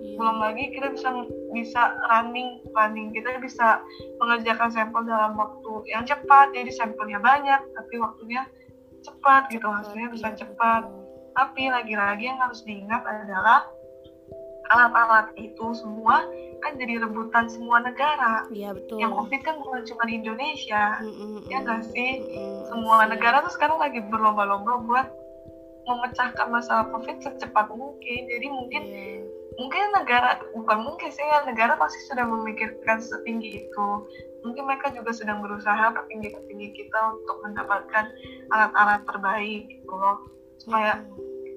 Iya. 0.00 0.16
belum 0.16 0.36
lagi 0.38 0.64
kita 0.70 0.88
bisa 0.94 1.08
bisa 1.52 1.82
running 2.08 2.62
running 2.72 3.10
kita 3.10 3.36
bisa 3.42 3.82
mengerjakan 4.22 4.70
sampel 4.70 5.02
dalam 5.02 5.34
waktu 5.34 5.59
yang 5.88 6.04
cepat 6.04 6.52
jadi 6.52 6.70
sampelnya 6.72 7.20
banyak 7.20 7.60
tapi 7.76 7.94
waktunya 8.00 8.44
cepat 9.00 9.48
gitu 9.48 9.64
hasilnya 9.64 10.12
bisa 10.12 10.28
iya, 10.32 10.38
cepat 10.44 10.82
tapi 11.36 11.72
lagi-lagi 11.72 12.28
yang 12.28 12.40
harus 12.40 12.60
diingat 12.66 13.00
adalah 13.06 13.64
alat-alat 14.70 15.34
itu 15.40 15.66
semua 15.74 16.26
kan 16.60 16.76
jadi 16.76 17.00
rebutan 17.00 17.48
semua 17.48 17.80
negara. 17.80 18.44
Iya 18.52 18.76
betul. 18.76 19.00
Yang 19.00 19.12
COVID 19.16 19.40
kan 19.40 19.56
bukan 19.64 19.82
cuma 19.88 20.02
di 20.04 20.14
Indonesia, 20.20 21.00
mm 21.00 21.08
-mm, 21.08 21.36
ya 21.48 21.56
nggak 21.64 21.82
sih? 21.88 22.10
Mm 22.20 22.28
-mm, 22.28 22.56
semua 22.68 22.96
sih. 23.00 23.08
negara 23.16 23.36
tuh 23.40 23.52
sekarang 23.56 23.80
lagi 23.80 24.04
berlomba-lomba 24.04 24.84
buat 24.84 25.08
memecahkan 25.88 26.46
masalah 26.52 26.92
COVID 26.92 27.16
secepat 27.24 27.72
mungkin. 27.72 28.20
Jadi 28.28 28.46
mungkin 28.52 28.82
yeah 28.84 29.29
mungkin 29.60 29.92
negara 29.92 30.40
bukan 30.56 30.78
mungkin 30.80 31.12
sih 31.12 31.20
ya 31.20 31.44
negara 31.44 31.76
pasti 31.76 32.00
sudah 32.08 32.24
memikirkan 32.24 33.04
setinggi 33.04 33.68
itu. 33.68 33.88
Mungkin 34.40 34.64
mereka 34.64 34.88
juga 34.96 35.12
sedang 35.12 35.44
berusaha 35.44 35.92
petinggi 35.92 36.32
petinggi 36.32 36.68
kita 36.72 37.20
untuk 37.20 37.44
mendapatkan 37.44 38.08
alat-alat 38.56 39.04
terbaik 39.04 39.68
gitu 39.68 39.92
loh. 39.92 40.24
Supaya 40.56 41.04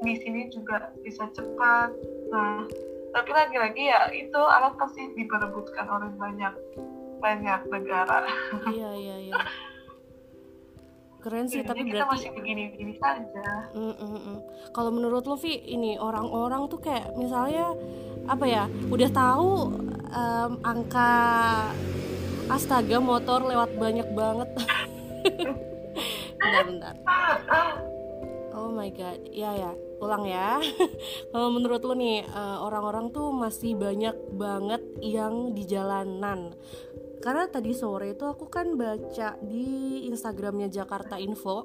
di 0.04 0.20
sini 0.20 0.52
juga 0.52 0.92
bisa 1.00 1.32
cepat. 1.32 1.96
Nah 2.28 2.68
tapi 3.16 3.30
lagi-lagi 3.32 3.88
ya 3.88 4.12
itu 4.12 4.42
alat 4.42 4.76
pasti 4.76 5.16
diperebutkan 5.16 5.88
oleh 5.88 6.12
banyak 6.20 6.52
banyak 7.24 7.62
negara. 7.72 8.28
Iya 8.68 8.92
iya 9.00 9.16
iya 9.32 9.36
keren 11.24 11.48
sih 11.48 11.64
ya, 11.64 11.72
tapi 11.72 11.88
kita 11.88 12.04
berarti 12.04 12.12
masih 12.20 12.30
begini-begini 12.36 12.94
saja. 13.00 13.72
Mm, 13.72 13.96
mm, 13.96 14.20
mm. 14.20 14.38
kalau 14.76 14.92
menurut 14.92 15.24
lo 15.24 15.40
Vi 15.40 15.56
ini 15.72 15.96
orang-orang 15.96 16.68
tuh 16.68 16.84
kayak 16.84 17.16
misalnya 17.16 17.72
apa 18.28 18.44
ya 18.44 18.64
udah 18.92 19.10
tahu 19.12 19.52
um, 20.12 20.52
angka 20.68 21.12
astaga 22.52 23.00
motor 23.00 23.48
lewat 23.48 23.72
banyak 23.80 24.08
banget. 24.12 24.50
Bentar 26.44 26.64
bentar. 26.68 26.94
Oh 28.52 28.68
my 28.68 28.92
god. 28.92 29.20
Ya 29.32 29.56
ya. 29.56 29.72
Ulang 30.04 30.28
ya. 30.28 30.60
Kalau 31.32 31.48
menurut 31.56 31.80
lo 31.88 31.96
nih 31.96 32.28
eh, 32.28 32.58
orang-orang 32.60 33.16
tuh 33.16 33.32
masih 33.32 33.80
banyak 33.80 34.16
banget 34.36 34.84
yang 35.00 35.56
di 35.56 35.64
jalanan 35.64 36.52
karena 37.24 37.48
tadi 37.48 37.72
sore 37.72 38.20
itu 38.20 38.28
aku 38.28 38.52
kan 38.52 38.76
baca 38.76 39.40
di 39.40 40.04
Instagramnya 40.12 40.68
Jakarta 40.68 41.16
Info 41.16 41.64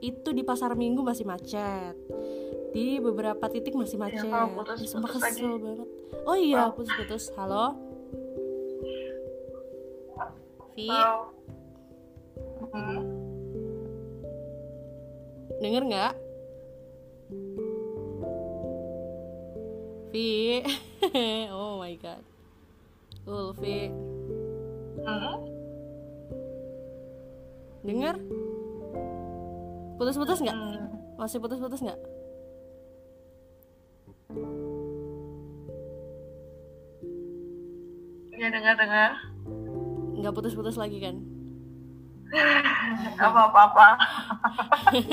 itu 0.00 0.32
di 0.32 0.40
pasar 0.40 0.72
Minggu 0.72 1.04
masih 1.04 1.28
macet. 1.28 1.92
Di 2.72 2.96
beberapa 2.96 3.44
titik 3.52 3.76
masih 3.76 4.00
macet. 4.00 4.24
ya, 4.24 4.48
putus, 4.48 4.88
sumpah 4.88 5.12
kesel 5.12 5.60
banget. 5.60 5.88
Oh 6.24 6.36
iya 6.36 6.72
oh. 6.72 6.72
putus-putus. 6.72 7.28
Halo? 7.36 7.76
Vi? 10.72 10.88
Hmm. 12.72 13.04
denger 15.60 15.82
nggak? 15.92 16.14
Vi? 20.08 20.64
Oh 21.52 21.80
my 21.80 21.92
god. 22.00 22.24
Ulfi 23.28 24.15
Hmm? 25.06 25.38
Dengar? 27.86 28.18
Putus-putus 29.96 30.42
nggak? 30.42 30.56
Hmm. 30.58 30.90
Masih 31.14 31.38
putus-putus 31.38 31.80
nggak? 31.80 32.00
Ya 38.36 38.52
dengar-dengar. 38.52 39.10
Nggak 40.18 40.34
putus-putus 40.34 40.76
lagi 40.76 40.98
kan? 41.00 41.16
Apa-apa. 43.22 43.88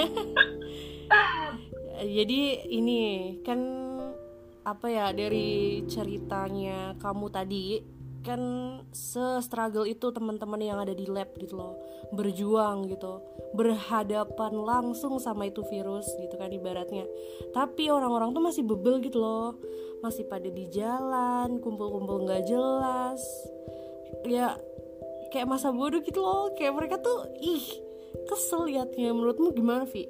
Jadi 2.03 2.41
ini 2.73 3.01
kan 3.45 3.59
apa 4.63 4.87
ya 4.87 5.11
dari 5.11 5.83
ceritanya 5.87 6.95
kamu 6.99 7.27
tadi 7.31 7.83
kan 8.23 8.41
se-struggle 8.95 9.83
itu 9.83 10.09
teman-teman 10.15 10.57
yang 10.63 10.79
ada 10.79 10.95
di 10.95 11.05
lab 11.05 11.35
gitu 11.35 11.59
loh. 11.59 11.75
Berjuang 12.15 12.87
gitu. 12.87 13.19
Berhadapan 13.53 14.55
langsung 14.55 15.19
sama 15.19 15.51
itu 15.51 15.61
virus 15.67 16.07
gitu 16.17 16.33
kan 16.39 16.49
ibaratnya. 16.49 17.03
Tapi 17.51 17.91
orang-orang 17.91 18.31
tuh 18.31 18.41
masih 18.41 18.63
bebel 18.63 19.03
gitu 19.03 19.19
loh. 19.19 19.59
Masih 19.99 20.23
pada 20.25 20.47
di 20.47 20.71
jalan 20.71 21.59
kumpul-kumpul 21.59 22.23
nggak 22.23 22.47
jelas. 22.47 23.21
Ya 24.23 24.55
kayak 25.35 25.51
masa 25.51 25.75
bodoh 25.75 25.99
gitu 26.01 26.23
loh. 26.23 26.55
Kayak 26.55 26.79
mereka 26.79 26.95
tuh 27.03 27.27
ih 27.43 27.63
kesel 28.25 28.71
liatnya. 28.71 29.11
Menurutmu 29.11 29.51
gimana 29.51 29.83
Vi? 29.83 30.07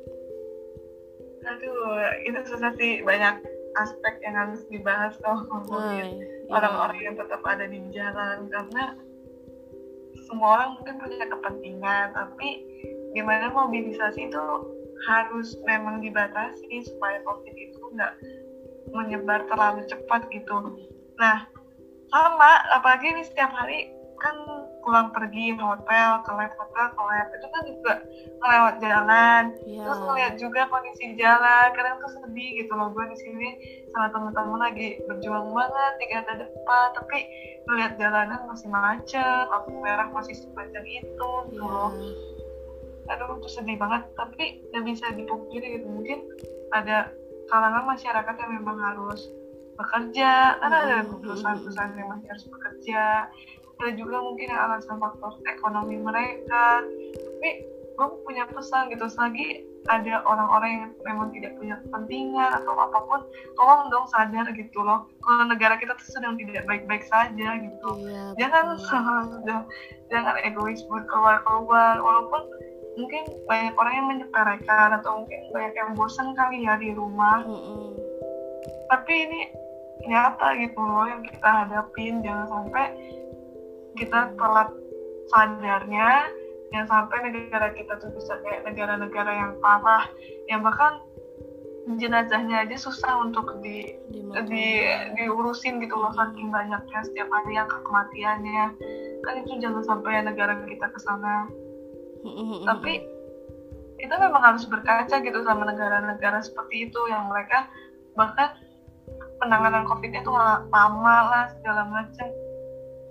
Aduh 1.43 1.99
itu 2.23 2.39
susah 2.47 2.71
sih. 2.78 3.04
Banyak 3.04 3.53
aspek 3.82 4.14
yang 4.22 4.36
harus 4.38 4.62
dibahas 4.70 5.14
kalau 5.22 5.44
ngomongin 5.50 6.22
iya. 6.22 6.52
orang-orang 6.54 7.00
yang 7.02 7.16
tetap 7.18 7.42
ada 7.46 7.66
di 7.66 7.80
jalan 7.90 8.48
karena 8.50 8.84
semua 10.30 10.50
orang 10.62 10.70
mungkin 10.80 10.96
punya 11.02 11.26
kepentingan 11.28 12.08
tapi 12.14 12.50
gimana 13.14 13.50
mobilisasi 13.54 14.30
itu 14.30 14.44
harus 15.04 15.58
memang 15.68 16.00
dibatasi 16.00 16.86
supaya 16.88 17.20
covid 17.28 17.56
itu 17.58 17.82
nggak 17.94 18.14
menyebar 18.94 19.46
terlalu 19.50 19.84
cepat 19.90 20.26
gitu 20.32 20.80
nah 21.18 21.46
sama 22.14 22.52
apalagi 22.78 23.10
ini 23.10 23.24
setiap 23.26 23.52
hari 23.52 23.90
kan 24.22 24.62
pulang 24.84 25.10
pergi 25.15 25.56
hotel 25.56 26.10
ke 26.22 26.32
lab 26.36 26.52
hotel 26.60 26.86
ke 26.91 27.02
lab 27.02 27.28
itu 27.32 27.48
kan 27.48 27.62
juga 27.65 27.93
melewat 28.43 28.76
jalan. 28.84 29.43
Yeah. 29.63 29.88
terus 29.88 30.00
ngeliat 30.04 30.34
juga 30.38 30.62
kondisi 30.67 31.15
jalan. 31.15 31.67
Kadang 31.74 32.04
tuh 32.04 32.12
sedih 32.19 32.50
gitu 32.62 32.72
loh 32.76 32.91
gue 32.91 33.06
di 33.08 33.17
sini 33.17 33.50
sama 33.96 34.12
temen-temen 34.12 34.60
lagi 34.60 35.00
berjuang 35.08 35.50
banget 35.56 35.93
di 35.98 36.06
garda 36.12 36.34
depan. 36.43 36.88
Tapi 37.00 37.17
ngeliat 37.65 37.93
jalanan 37.96 38.39
masih 38.46 38.67
macet 38.67 39.46
lampu 39.48 39.72
merah 39.80 40.12
masih 40.12 40.36
sepanjang 40.36 40.86
itu 40.86 41.30
gitu 41.50 41.63
yeah. 41.63 41.72
loh 41.72 41.91
aduh 43.04 43.36
tuh 43.39 43.52
sedih 43.52 43.76
banget. 43.80 44.04
Tapi 44.15 44.63
nggak 44.72 44.84
bisa 44.88 45.06
dipungkiri 45.15 45.80
gitu. 45.80 45.88
Mungkin 45.88 46.19
ada 46.76 47.12
kalangan 47.52 47.84
masyarakat 47.88 48.36
yang 48.39 48.52
memang 48.60 48.78
harus 48.80 49.32
bekerja. 49.76 50.60
Karena 50.60 50.78
ada 50.88 50.98
perusahaan-perusahaan 51.08 52.00
yang 52.00 52.10
masih 52.12 52.28
harus 52.32 52.46
bekerja 52.48 53.04
ada 53.84 53.91
juga 54.00 54.24
mungkin 54.24 54.48
yang 54.48 54.62
alasan 54.72 54.96
faktor 54.96 55.36
ekonomi 55.43 56.00
mereka. 56.00 56.80
Tapi 57.19 57.50
gue 57.93 58.08
punya 58.26 58.48
pesan 58.50 58.89
gitu 58.89 59.06
selagi 59.06 59.67
ada 59.91 60.24
orang-orang 60.24 60.72
yang 60.72 60.91
memang 61.04 61.28
tidak 61.36 61.60
punya 61.60 61.76
kepentingan 61.84 62.63
atau 62.63 62.74
apa 62.80 63.00
pun 63.04 63.19
tolong 63.60 63.91
dong 63.91 64.08
sadar 64.08 64.48
gitu 64.56 64.80
loh. 64.80 65.12
Kalau 65.19 65.43
negara 65.43 65.76
kita 65.76 65.93
tuh 66.00 66.08
sedang 66.08 66.39
tidak 66.39 66.63
baik-baik 66.63 67.04
saja 67.12 67.60
gitu. 67.60 67.89
Iya, 68.00 68.24
jangan 68.39 68.80
jangan, 69.46 69.63
jangan 70.08 70.36
egois 70.48 70.80
buat 70.88 71.04
keluar-keluar 71.12 72.00
walaupun 72.00 72.41
mungkin 72.96 73.28
banyak 73.50 73.76
orang 73.76 73.93
yang 73.93 74.08
menyepelekan 74.08 74.89
atau 75.02 75.26
mungkin 75.26 75.41
banyak 75.52 75.74
yang 75.76 75.91
bosan 76.00 76.32
kali 76.39 76.63
ya 76.63 76.80
di 76.80 76.96
rumah. 76.96 77.43
Mm 77.43 77.60
-hmm. 77.60 77.88
tapi 78.88 79.13
ini 79.26 79.41
nyata 80.08 80.56
gitu 80.60 80.80
loh 80.80 81.08
yang 81.08 81.24
kita 81.28 81.50
hadapin. 81.65 82.24
Jangan 82.24 82.48
sampai 82.48 82.86
kita 83.98 84.34
telat 84.38 84.70
sadarnya 85.32 86.28
yang 86.74 86.90
sampai 86.90 87.30
negara 87.30 87.70
kita 87.78 88.02
tuh 88.02 88.10
bisa 88.18 88.42
kayak 88.42 88.66
negara-negara 88.66 89.32
yang 89.32 89.52
parah 89.62 90.10
yang 90.50 90.66
bahkan 90.66 90.98
jenazahnya 92.00 92.64
aja 92.64 92.80
susah 92.80 93.28
untuk 93.28 93.60
di 93.60 93.94
di 94.48 94.66
diurusin 95.20 95.84
gitu 95.84 95.96
loh 96.00 96.16
saking 96.16 96.50
banyaknya 96.50 97.00
setiap 97.06 97.30
hari 97.30 97.60
yang 97.60 97.68
kematiannya. 97.68 98.66
Kan 99.24 99.34
itu 99.44 99.60
jangan 99.60 99.84
sampai 99.84 100.24
negara 100.24 100.64
kita 100.66 100.88
ke 100.90 101.00
sana. 101.04 101.52
Tapi 102.64 103.04
kita 104.00 104.16
memang 104.20 104.42
harus 104.42 104.64
berkaca 104.68 105.16
gitu 105.22 105.40
sama 105.44 105.68
negara-negara 105.68 106.40
seperti 106.44 106.90
itu 106.92 107.00
yang 107.12 107.28
mereka 107.28 107.68
bahkan 108.16 108.56
penanganan 109.40 109.84
covid 109.84 110.12
itu 110.12 110.32
lama 110.72 111.18
lah 111.32 111.46
segala 111.60 111.84
macam 111.92 112.28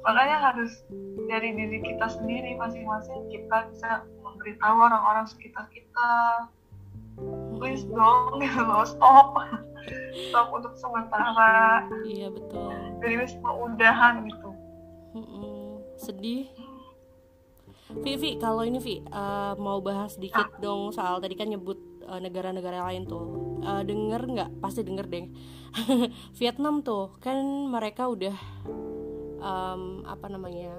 makanya 0.02 0.38
harus 0.52 0.82
dari 1.30 1.54
diri 1.54 1.78
kita 1.82 2.06
sendiri 2.10 2.58
masing-masing 2.58 3.30
kita 3.30 3.70
bisa 3.70 4.02
memberitahu 4.22 4.76
orang-orang 4.78 5.26
sekitar 5.30 5.70
kita. 5.70 6.12
Please 7.60 7.86
dong 7.86 8.42
gitu 8.42 8.62
loh 8.68 8.82
stop. 8.82 9.38
Stop 10.30 10.48
untuk 10.54 10.74
sementara. 10.78 11.86
Iya 12.06 12.30
betul. 12.30 12.70
Jadi 13.02 13.14
semua 13.30 13.52
udahan 13.70 14.26
gitu. 14.26 14.50
Sedih. 15.98 16.50
Vivi 17.92 18.40
kalau 18.40 18.64
ini 18.64 18.80
Vi 18.80 19.04
uh, 19.12 19.52
mau 19.60 19.76
bahas 19.84 20.16
sedikit 20.16 20.48
ah. 20.48 20.60
dong 20.64 20.96
soal 20.96 21.20
tadi 21.20 21.36
kan 21.36 21.44
nyebut 21.44 21.76
uh, 22.08 22.18
negara-negara 22.18 22.80
lain 22.88 23.04
tuh. 23.04 23.60
Uh, 23.62 23.84
denger 23.84 24.22
nggak? 24.32 24.50
Pasti 24.64 24.80
denger 24.80 25.06
deh. 25.12 25.28
Vietnam 26.40 26.80
tuh 26.80 27.12
kan 27.20 27.36
mereka 27.68 28.08
udah 28.08 28.34
um, 29.42 30.06
apa 30.06 30.26
namanya 30.30 30.78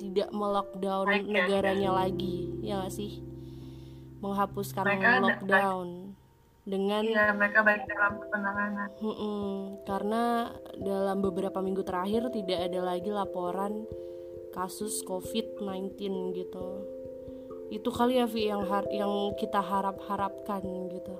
tidak 0.00 0.32
melockdown 0.32 1.28
negaranya 1.28 1.92
lagi 1.92 2.48
ya 2.64 2.80
gak 2.80 2.94
sih? 2.96 3.20
Menghapuskan 4.24 4.84
mereka 4.84 5.20
lockdown 5.20 6.16
dengan 6.64 7.02
iya 7.02 7.32
mereka 7.32 7.64
baik 7.64 7.88
dalam 7.88 8.20
penanganan 8.28 8.88
mm 9.00 9.14
-mm, 9.16 9.52
karena 9.88 10.52
dalam 10.76 11.18
beberapa 11.24 11.58
minggu 11.64 11.82
terakhir 11.82 12.28
tidak 12.30 12.68
ada 12.68 12.80
lagi 12.84 13.08
laporan 13.08 13.88
kasus 14.52 15.02
COVID-19 15.06 15.96
gitu. 16.36 16.68
Itu 17.70 17.88
kali 17.94 18.18
ya 18.18 18.26
Vi 18.26 18.50
yang 18.50 18.66
har 18.66 18.84
yang 18.90 19.34
kita 19.38 19.62
harap 19.62 19.98
harapkan 20.10 20.62
gitu. 20.90 21.16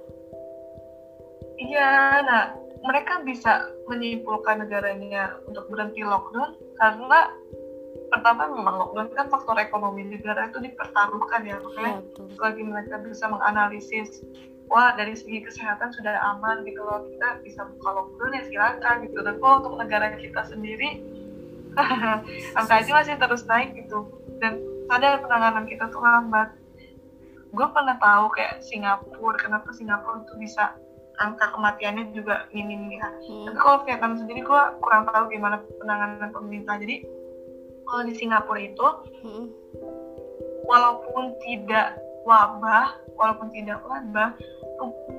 Iya 1.60 2.20
nah 2.26 2.44
mereka 2.80 3.20
bisa 3.24 3.68
menyimpulkan 3.88 4.64
negaranya 4.64 5.36
untuk 5.44 5.68
berhenti 5.68 6.00
lockdown 6.00 6.56
karena 6.80 7.28
pertama 8.08 8.50
memang 8.50 8.74
lockdown 8.84 9.08
kan 9.14 9.26
faktor 9.28 9.56
ekonomi 9.60 10.06
negara 10.08 10.48
itu 10.48 10.58
dipertaruhkan 10.64 11.44
ya 11.44 11.56
makanya 11.60 12.00
ya, 12.00 12.24
lagi 12.40 12.62
mereka 12.64 12.98
bisa 13.04 13.28
menganalisis 13.28 14.24
wah 14.70 14.94
dari 14.94 15.18
segi 15.18 15.42
kesehatan 15.42 15.90
sudah 15.90 16.14
aman 16.34 16.62
gitu 16.62 16.78
loh 16.80 17.02
kita 17.10 17.42
bisa 17.42 17.66
buka 17.66 17.90
lockdown 17.90 18.38
ya 18.38 18.42
silakan 18.46 18.96
gitu. 19.04 19.18
Dan 19.26 19.34
kalau 19.42 19.54
untuk 19.60 19.74
negara 19.82 20.14
kita 20.14 20.46
sendiri 20.46 21.02
angka 22.58 22.86
masih 22.86 23.18
terus 23.18 23.42
naik 23.50 23.74
gitu. 23.74 24.06
Dan 24.38 24.62
sadar 24.86 25.20
penanganan 25.20 25.66
kita 25.66 25.90
tuh 25.90 26.00
lambat. 26.00 26.54
Gue 27.50 27.66
pernah 27.74 27.98
tahu 27.98 28.30
kayak 28.30 28.62
Singapura 28.62 29.34
kenapa 29.42 29.74
Singapura 29.74 30.22
itu 30.22 30.38
bisa 30.38 30.70
angka 31.20 31.52
kematiannya 31.52 32.16
juga 32.16 32.48
minim 32.50 32.88
ya 32.90 33.09
hmm. 33.09 33.44
tapi 33.52 33.59
kalau 33.61 33.76
Vietnam 33.85 34.16
sendiri 34.16 34.40
gue 34.40 34.62
kurang 34.80 35.04
tahu 35.06 35.28
gimana 35.28 35.61
penanganan 35.78 36.33
pemerintah 36.33 36.80
jadi 36.80 37.04
kalau 37.85 38.02
di 38.09 38.14
Singapura 38.16 38.61
itu 38.61 38.87
hmm. 39.22 39.46
walaupun 40.64 41.37
tidak 41.44 42.00
wabah 42.24 42.96
walaupun 43.20 43.52
tidak 43.52 43.80
wabah 43.85 44.33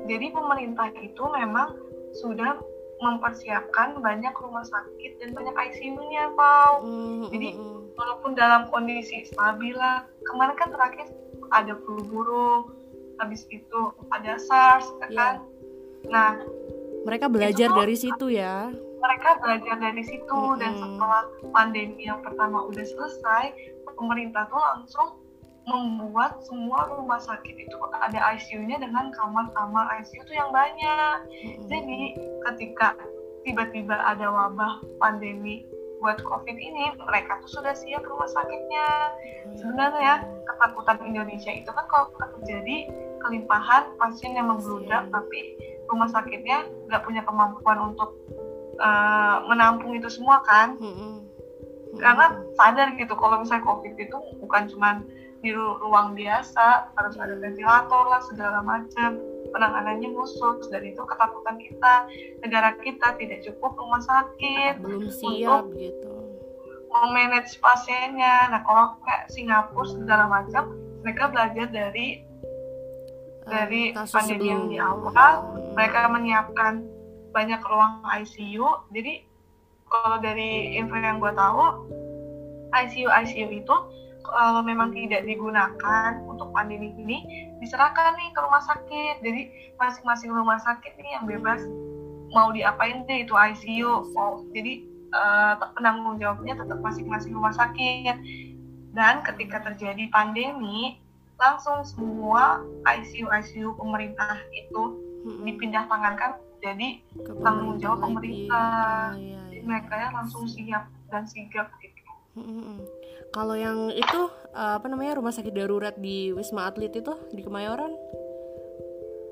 jadi 0.10 0.34
pemerintah 0.34 0.90
itu 0.98 1.24
memang 1.30 1.78
sudah 2.18 2.58
mempersiapkan 3.02 3.98
banyak 3.98 4.34
rumah 4.38 4.62
sakit 4.62 5.18
dan 5.18 5.34
banyak 5.34 5.54
ICU-nya, 5.58 6.38
Pak. 6.38 6.86
Mm-hmm. 6.86 7.22
Jadi 7.34 7.50
walaupun 7.98 8.32
dalam 8.38 8.70
kondisi 8.70 9.26
stabil 9.26 9.74
lah, 9.74 10.06
kemarin 10.30 10.56
kan 10.58 10.70
terakhir 10.70 11.10
ada 11.50 11.74
flu 11.82 12.06
burung, 12.06 12.72
habis 13.18 13.46
itu 13.50 13.94
ada 14.14 14.38
SARS, 14.38 14.86
ya 15.10 15.10
yeah. 15.10 15.34
Nah, 16.10 16.42
mereka 17.06 17.26
belajar 17.30 17.70
dari 17.76 17.96
situ 17.98 18.30
ya 18.32 18.72
mereka 19.02 19.42
belajar 19.42 19.76
dari 19.82 20.04
situ 20.06 20.30
mm 20.30 20.54
-hmm. 20.54 20.62
dan 20.62 20.72
setelah 20.78 21.24
pandemi 21.50 22.06
yang 22.06 22.22
pertama 22.22 22.70
udah 22.70 22.86
selesai 22.86 23.50
pemerintah 23.98 24.46
tuh 24.46 24.62
langsung 24.62 25.18
membuat 25.66 26.42
semua 26.42 26.90
rumah 26.90 27.22
sakit 27.22 27.54
itu 27.54 27.78
ada 27.94 28.18
ICU-nya 28.34 28.82
dengan 28.82 29.14
kamar-kamar 29.14 29.94
ICU 30.02 30.26
itu 30.26 30.34
yang 30.34 30.50
banyak. 30.50 31.16
Mm-hmm. 31.22 31.70
Jadi 31.70 32.00
ketika 32.50 32.98
tiba-tiba 33.46 33.94
ada 33.94 34.26
wabah 34.30 34.82
pandemi 34.98 35.62
buat 36.02 36.20
COVID 36.26 36.58
ini, 36.58 36.98
mereka 37.06 37.40
tuh 37.46 37.62
sudah 37.62 37.78
siap 37.78 38.02
rumah 38.04 38.28
sakitnya. 38.28 39.14
Sebenarnya 39.56 40.26
ketakutan 40.50 40.98
Indonesia 41.06 41.54
itu 41.54 41.70
kan 41.70 41.86
kalau 41.88 42.10
terjadi 42.42 42.90
kelimpahan 43.22 43.94
pasien 44.02 44.34
yang 44.34 44.50
membludak, 44.50 45.08
yeah. 45.08 45.14
tapi 45.14 45.40
rumah 45.88 46.10
sakitnya 46.10 46.66
nggak 46.90 47.06
punya 47.06 47.22
kemampuan 47.22 47.94
untuk 47.94 48.18
uh, 48.82 49.46
menampung 49.46 49.94
itu 49.94 50.10
semua 50.10 50.42
kan. 50.42 50.76
Karena 51.96 52.42
sadar 52.58 52.98
gitu 52.98 53.14
kalau 53.14 53.46
misalnya 53.46 53.68
covid 53.68 53.94
itu 53.96 54.18
bukan 54.42 54.66
cuma 54.74 55.06
di 55.42 55.54
ruang 55.54 56.14
biasa 56.14 56.94
harus 56.98 57.16
ada 57.18 57.34
ventilator 57.38 58.04
lah 58.10 58.22
segala 58.30 58.62
macam 58.62 59.31
penanganannya 59.52 60.10
khusus 60.16 60.68
dan 60.72 60.84
itu 60.88 61.04
ketakutan 61.04 61.56
kita. 61.60 62.08
Negara 62.42 62.76
kita 62.80 63.16
tidak 63.20 63.44
cukup 63.46 63.78
rumah 63.78 64.02
sakit. 64.02 64.82
Belum 64.82 65.12
siap 65.12 65.68
untuk 65.68 65.78
gitu. 65.78 66.12
memanage 66.92 67.56
pasiennya. 67.60 68.52
Nah 68.52 68.62
kalau 68.66 68.98
kayak 69.04 69.30
Singapura 69.32 69.88
segala 69.88 70.26
macam 70.28 70.76
mereka 71.06 71.32
belajar 71.32 71.68
dari 71.70 72.24
dari 73.48 73.92
uh, 73.94 74.08
pandemi 74.08 74.48
yang 74.50 74.66
di 74.72 74.78
awal. 74.80 75.56
Mereka 75.76 76.00
menyiapkan 76.12 76.84
banyak 77.32 77.64
ruang 77.64 78.04
ICU 78.04 78.92
jadi 78.92 79.24
kalau 79.92 80.20
dari 80.24 80.76
info 80.80 80.96
yang 80.96 81.20
gue 81.20 81.32
tahu 81.36 81.64
ICU 82.72 83.08
ICU 83.08 83.48
itu 83.52 83.76
kalau 84.26 84.62
memang 84.62 84.94
tidak 84.94 85.26
digunakan 85.26 86.18
untuk 86.26 86.54
pandemi 86.54 86.94
ini 86.96 87.18
diserahkan 87.60 88.18
nih 88.18 88.30
ke 88.34 88.40
rumah 88.42 88.64
sakit. 88.64 89.16
Jadi 89.22 89.42
masing-masing 89.78 90.32
rumah 90.32 90.62
sakit 90.62 90.98
nih 90.98 91.12
yang 91.20 91.26
bebas 91.26 91.62
mau 92.32 92.50
diapain 92.56 93.04
deh 93.06 93.28
itu 93.28 93.36
ICU 93.36 94.08
mau 94.16 94.40
jadi 94.56 94.88
uh, 95.12 95.54
penanggung 95.76 96.16
jawabnya 96.18 96.56
tetap 96.58 96.80
masing-masing 96.80 97.36
rumah 97.36 97.54
sakit. 97.54 98.18
Dan 98.92 99.24
ketika 99.24 99.64
terjadi 99.64 100.12
pandemi 100.12 101.00
langsung 101.42 101.82
semua 101.82 102.62
ICU 102.86 103.26
ICU 103.28 103.74
pemerintah 103.80 104.38
itu 104.54 105.02
dipindah 105.42 105.86
tangankan 105.90 106.38
jadi 106.62 107.02
tanggung 107.42 107.82
jawab 107.82 108.06
pemerintah. 108.06 109.18
iya, 109.18 109.42
iya. 109.50 109.62
mereka 109.66 109.94
ya 109.98 110.10
langsung 110.14 110.46
siap 110.46 110.86
dan 111.10 111.26
sigap 111.26 111.70
gitu 111.82 112.02
kalau 113.32 113.56
yang 113.56 113.92
itu 113.92 114.22
eh, 114.56 114.74
apa 114.80 114.88
namanya 114.88 115.20
rumah 115.20 115.32
sakit 115.36 115.52
darurat 115.52 115.96
di 116.00 116.32
Wisma 116.32 116.68
Atlet 116.68 116.92
itu 116.96 117.14
di 117.32 117.42
Kemayoran? 117.44 117.92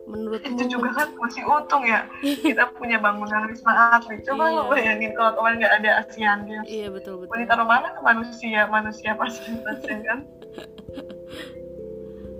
Menurut 0.09 0.41
itu 0.41 0.65
juga 0.65 0.89
kan 0.95 1.13
masih 1.21 1.45
untung 1.45 1.85
ya. 1.85 2.09
Kita 2.45 2.73
punya 2.73 2.97
bangunan 2.97 3.45
Wisma 3.45 3.95
Atlet. 3.95 4.25
Coba 4.25 4.49
iya. 4.49 4.55
lo 4.57 4.63
bayangin 4.67 5.11
kalau 5.13 5.31
kemarin 5.37 5.57
nggak 5.61 5.75
ada 5.83 5.91
ASEAN 6.01 6.39
Games 6.49 6.67
iya 6.67 6.87
betul 6.89 7.23
betul. 7.23 7.31
Mau 7.35 7.39
ditaruh 7.43 7.67
mana 7.67 7.87
ke 7.93 8.01
manusia 8.01 8.65
manusia 8.67 9.11
pasien 9.15 9.61
pasien 9.63 9.99
kan? 10.03 10.19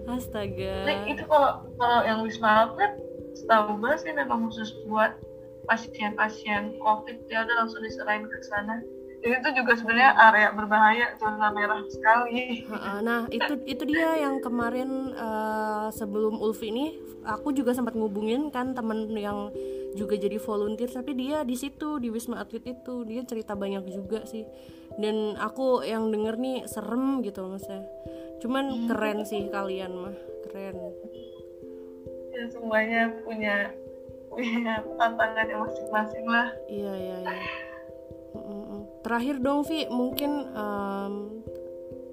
Astaga. 0.10 0.90
Nah, 0.90 1.06
itu 1.06 1.22
kalau 1.30 1.70
kalau 1.78 2.00
yang 2.02 2.20
Wisma 2.26 2.68
Atlet 2.68 2.98
setahu 3.38 3.78
gue 3.78 3.94
sih 4.02 4.12
memang 4.12 4.50
khusus 4.50 4.74
buat 4.90 5.14
pasien-pasien 5.70 6.82
COVID. 6.82 7.30
Ya 7.30 7.46
udah 7.46 7.56
langsung 7.64 7.86
diserahin 7.86 8.26
ke 8.26 8.42
sana 8.50 8.82
itu 9.20 9.50
juga 9.52 9.76
sebenarnya 9.76 10.12
area 10.16 10.50
berbahaya 10.56 11.08
zona 11.20 11.52
merah 11.52 11.84
sekali. 11.92 12.64
Nah 13.04 13.28
itu 13.28 13.60
itu 13.68 13.84
dia 13.84 14.16
yang 14.16 14.40
kemarin 14.40 15.12
uh, 15.12 15.92
sebelum 15.92 16.40
Ulfi 16.40 16.72
ini 16.72 16.96
aku 17.28 17.52
juga 17.52 17.76
sempat 17.76 18.00
ngubungin 18.00 18.48
kan 18.48 18.72
temen 18.72 19.12
yang 19.12 19.52
juga 20.00 20.16
jadi 20.16 20.40
volunteer 20.40 20.88
tapi 20.88 21.18
dia 21.18 21.44
di 21.44 21.60
situ 21.60 22.00
di 22.00 22.08
Wisma 22.08 22.40
Atlet 22.40 22.64
itu. 22.64 23.04
Dia 23.04 23.28
cerita 23.28 23.60
banyak 23.60 23.92
juga 23.92 24.24
sih. 24.24 24.48
Dan 24.96 25.36
aku 25.36 25.84
yang 25.84 26.12
denger 26.12 26.40
nih 26.40 26.58
serem 26.72 27.20
gitu 27.20 27.44
maksudnya. 27.44 27.84
Cuman 28.40 28.66
hmm. 28.72 28.88
keren 28.88 29.20
sih 29.28 29.52
kalian 29.52 30.00
mah 30.00 30.16
keren. 30.48 30.76
Ya 32.32 32.44
semuanya 32.48 33.12
punya 33.28 33.56
punya 34.32 34.80
tantangannya 34.96 35.56
masing-masing 35.60 36.24
lah. 36.24 36.48
Iya 36.72 36.94
iya 36.96 37.18
iya 37.20 37.68
terakhir 39.04 39.40
dong 39.40 39.64
Vi 39.64 39.88
mungkin 39.88 40.32
um, 40.52 41.14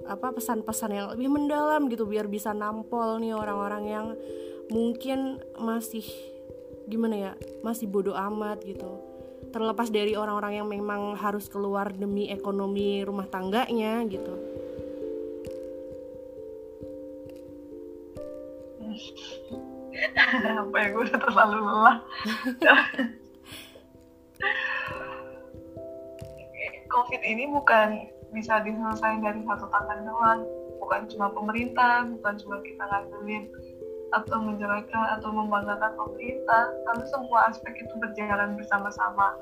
apa 0.06 0.30
pesan-pesan 0.30 0.90
yang 0.94 1.06
lebih 1.14 1.28
mendalam 1.30 1.90
gitu 1.90 2.06
biar 2.06 2.30
bisa 2.30 2.54
nampol 2.54 3.18
nih 3.18 3.34
orang-orang 3.34 3.84
yang 3.90 4.06
mungkin 4.70 5.42
masih 5.58 6.06
gimana 6.86 7.14
ya 7.18 7.32
masih 7.66 7.90
bodoh 7.90 8.14
amat 8.14 8.62
gitu. 8.62 9.02
Terlepas 9.50 9.90
dari 9.90 10.14
orang-orang 10.14 10.62
yang 10.62 10.68
memang 10.68 11.16
harus 11.18 11.50
keluar 11.50 11.90
demi 11.90 12.30
ekonomi 12.30 13.02
rumah 13.02 13.26
tangganya 13.26 14.06
gitu. 14.06 14.34
Apa 20.66 20.76
ya 20.76 20.88
gue 20.92 21.02
udah 21.08 21.20
terlalu 21.20 21.56
lelah 21.56 21.96
covid 26.96 27.20
ini 27.20 27.44
bukan 27.52 28.08
bisa 28.32 28.64
diselesaikan 28.64 29.20
dari 29.20 29.40
satu 29.44 29.68
tangan 29.68 30.08
doang 30.08 30.40
bukan 30.80 31.04
cuma 31.12 31.28
pemerintah 31.28 32.08
bukan 32.08 32.34
cuma 32.40 32.56
kita 32.64 32.82
ngandelin 32.88 33.44
atau 34.16 34.38
menjelekkan 34.40 35.04
atau 35.20 35.28
membanggakan 35.28 35.92
pemerintah 35.92 36.72
tapi 36.88 37.04
semua 37.12 37.52
aspek 37.52 37.74
itu 37.84 37.94
berjalan 38.00 38.56
bersama-sama 38.56 39.36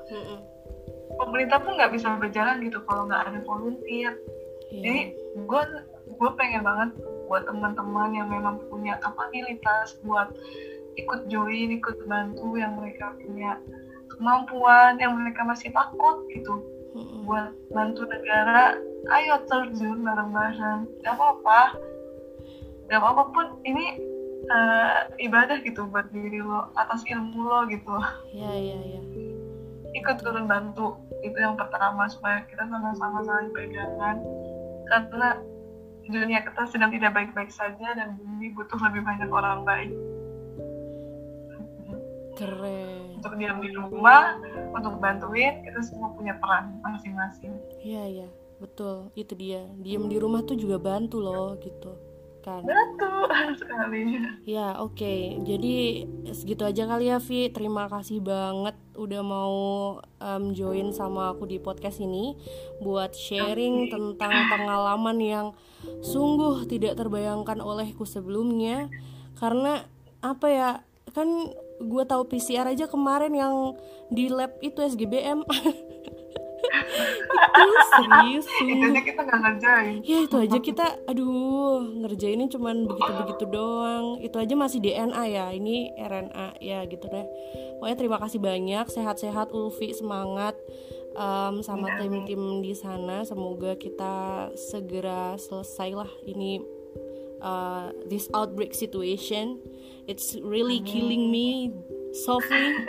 pemerintah 1.15 1.63
pun 1.63 1.79
nggak 1.79 1.95
bisa 1.95 2.11
berjalan 2.19 2.59
gitu 2.59 2.83
kalau 2.83 3.07
nggak 3.07 3.23
ada 3.23 3.39
volunteer 3.47 4.19
yeah. 4.73 4.83
jadi 4.83 5.01
gue 5.47 5.61
gue 6.15 6.31
pengen 6.35 6.65
banget 6.65 6.89
buat 7.25 7.47
teman-teman 7.47 8.09
yang 8.13 8.27
memang 8.29 8.61
punya 8.69 8.99
kapabilitas 9.01 9.97
buat 10.03 10.33
ikut 10.95 11.27
join 11.27 11.75
ikut 11.75 12.03
bantu 12.07 12.55
yang 12.55 12.77
mereka 12.79 13.13
punya 13.19 13.59
kemampuan 14.15 14.95
yang 14.95 15.17
mereka 15.19 15.43
masih 15.43 15.69
takut 15.75 16.23
gitu. 16.31 16.74
Buat 17.25 17.51
bantu 17.73 18.05
negara 18.07 18.77
ayo 19.11 19.41
terjun 19.49 20.01
bareng-bareng. 20.01 20.87
Gak 21.01 21.13
apa-apa. 21.13 21.61
Gak 22.89 22.99
apa-apa 23.01 23.23
pun 23.33 23.47
ini 23.65 23.97
uh, 24.49 25.09
ibadah 25.21 25.61
gitu 25.65 25.89
buat 25.89 26.09
diri 26.13 26.41
lo 26.41 26.69
atas 26.77 27.05
ilmu 27.05 27.41
lo 27.41 27.59
gitu. 27.69 27.95
Iya 28.33 28.51
iya 28.53 28.77
iya. 28.81 29.01
Ikut 29.97 30.21
turun 30.21 30.45
bantu. 30.45 30.97
Itu 31.25 31.37
yang 31.37 31.57
pertama 31.57 32.05
supaya 32.09 32.45
kita 32.45 32.65
sama-sama 32.69 33.25
saling 33.25 33.51
pegangan. 33.53 34.17
Karena 34.85 35.41
dunia 36.05 36.45
kita 36.45 36.69
sedang 36.69 36.93
tidak 36.93 37.17
baik-baik 37.17 37.49
saja 37.49 37.97
dan 37.97 38.13
bumi 38.21 38.53
butuh 38.53 38.77
lebih 38.77 39.01
banyak 39.01 39.29
orang 39.33 39.65
baik 39.65 39.89
keren. 42.35 43.15
Untuk 43.17 43.33
diam 43.39 43.57
di 43.63 43.71
rumah 43.71 44.37
untuk 44.75 44.99
bantuin 44.99 45.63
kita 45.63 45.79
semua 45.81 46.11
punya 46.13 46.35
peran 46.37 46.77
masing-masing. 46.83 47.55
Iya 47.81 48.03
iya. 48.05 48.29
Betul. 48.59 49.11
Itu 49.15 49.35
dia. 49.35 49.67
Diam 49.79 50.07
di 50.07 50.19
rumah 50.19 50.43
tuh 50.43 50.59
juga 50.59 50.79
bantu 50.79 51.23
loh 51.23 51.55
gitu. 51.59 51.95
Kan? 52.43 52.61
Betul. 52.61 53.25
Sekali. 53.61 54.21
Ya 54.45 54.77
oke. 54.77 54.93
Okay. 55.01 55.41
jadi 55.41 56.05
segitu 56.29 56.61
aja 56.61 56.85
kali 56.85 57.09
ya 57.09 57.17
Vi 57.17 57.49
terima 57.49 57.89
kasih 57.89 58.21
banget 58.21 58.77
udah 58.93 59.21
mau 59.25 59.55
um, 60.21 60.43
join 60.53 60.93
sama 60.93 61.33
aku 61.33 61.49
di 61.49 61.57
podcast 61.57 61.99
ini 61.99 62.37
buat 62.85 63.17
sharing 63.17 63.89
okay. 63.89 63.91
tentang 63.97 64.33
pengalaman 64.53 65.17
yang 65.17 65.47
sungguh 66.05 66.69
tidak 66.69 67.01
terbayangkan 67.01 67.59
olehku 67.65 68.05
sebelumnya. 68.05 68.93
Karena 69.35 69.83
apa 70.21 70.47
ya 70.47 70.69
kan 71.11 71.27
gue 71.81 72.03
tahu 72.07 72.23
PCR 72.29 72.71
aja 72.71 72.87
kemarin 72.87 73.33
yang 73.35 73.55
di 74.07 74.31
lab 74.31 74.55
itu 74.63 74.79
SGBM 74.79 75.43
itu 77.55 77.75
serius 77.95 78.45
itu 78.63 78.83
aja 78.83 79.01
kita 79.01 79.21
nggak 79.23 79.39
ngerjain. 79.41 79.95
Ya 80.03 80.17
itu 80.23 80.35
aja 80.35 80.57
kita 80.59 80.85
aduh 81.07 81.83
ngerjainnya 82.03 82.47
cuman 82.51 82.85
begitu 82.89 83.11
begitu 83.23 83.45
doang. 83.47 84.19
Itu 84.19 84.35
aja 84.39 84.53
masih 84.57 84.79
DNA 84.83 85.23
ya 85.31 85.45
ini 85.55 85.91
RNA 85.95 86.59
ya 86.59 86.83
gitu 86.89 87.05
deh. 87.07 87.25
Pokoknya 87.79 87.97
terima 87.97 88.17
kasih 88.19 88.39
banyak 88.39 88.85
sehat-sehat 88.91 89.51
Ulfi 89.51 89.91
semangat 89.95 90.55
um, 91.15 91.63
sama 91.63 91.95
tim-tim 91.99 92.63
di 92.63 92.73
sana. 92.75 93.23
Semoga 93.23 93.75
kita 93.79 94.49
segera 94.55 95.35
selesai 95.39 95.91
lah 95.95 96.11
ini 96.27 96.59
uh, 97.41 97.91
this 98.07 98.27
outbreak 98.35 98.75
situation. 98.75 99.59
It's 100.05 100.37
really 100.37 100.79
killing 100.85 101.31
me 101.31 101.73
softly. 102.25 102.71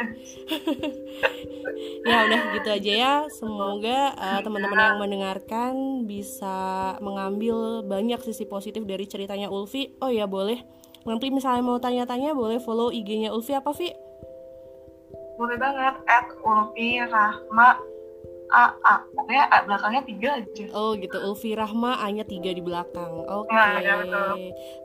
Ya 2.06 2.24
udah 2.24 2.40
gitu 2.56 2.68
aja 2.70 2.92
ya. 2.94 3.14
Semoga 3.34 4.14
uh, 4.14 4.40
teman-teman 4.40 4.78
yang 4.78 4.96
mendengarkan 5.02 5.74
bisa 6.06 6.94
mengambil 7.02 7.82
banyak 7.82 8.22
sisi 8.22 8.46
positif 8.46 8.86
dari 8.86 9.04
ceritanya 9.10 9.50
Ulfi. 9.50 9.98
Oh 9.98 10.08
ya 10.08 10.24
boleh. 10.24 10.62
Nanti 11.02 11.28
misalnya 11.34 11.66
mau 11.66 11.82
tanya-tanya 11.82 12.32
boleh 12.32 12.62
follow 12.62 12.94
IG-nya 12.94 13.34
Ulfi 13.34 13.58
apa 13.58 13.74
Vi? 13.74 13.90
boleh 15.36 15.56
banget 15.60 15.94
at 16.08 16.26
Ulfi 16.40 17.04
Rahma 17.04 17.76
A 18.52 18.64
A 18.82 18.94
pokoknya 19.10 19.44
A 19.50 19.58
belakangnya 19.66 20.02
tiga 20.06 20.28
aja 20.38 20.64
oh 20.74 20.94
gitu 20.94 21.18
Ulfi 21.18 21.54
Rahma 21.56 21.98
A 21.98 22.06
nya 22.14 22.22
tiga 22.22 22.50
di 22.54 22.62
belakang 22.62 23.26
oke 23.26 23.50
okay. 23.50 23.82
ya, 23.82 24.02
ya, 24.06 24.22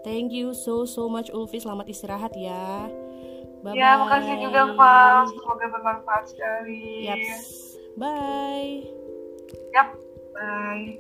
thank 0.02 0.34
you 0.34 0.56
so 0.56 0.86
so 0.88 1.06
much 1.06 1.30
Ulfi 1.30 1.62
selamat 1.62 1.90
istirahat 1.90 2.34
ya 2.38 2.90
Bye 3.62 3.78
ya, 3.78 3.94
makasih 3.94 4.42
juga, 4.42 4.74
Val. 4.74 5.30
Semoga 5.30 5.70
bermanfaat 5.70 6.34
sekali. 6.34 7.06
Yep. 7.06 7.22
Bye. 7.94 8.90
Yap. 9.78 9.90
Bye. 10.34 10.98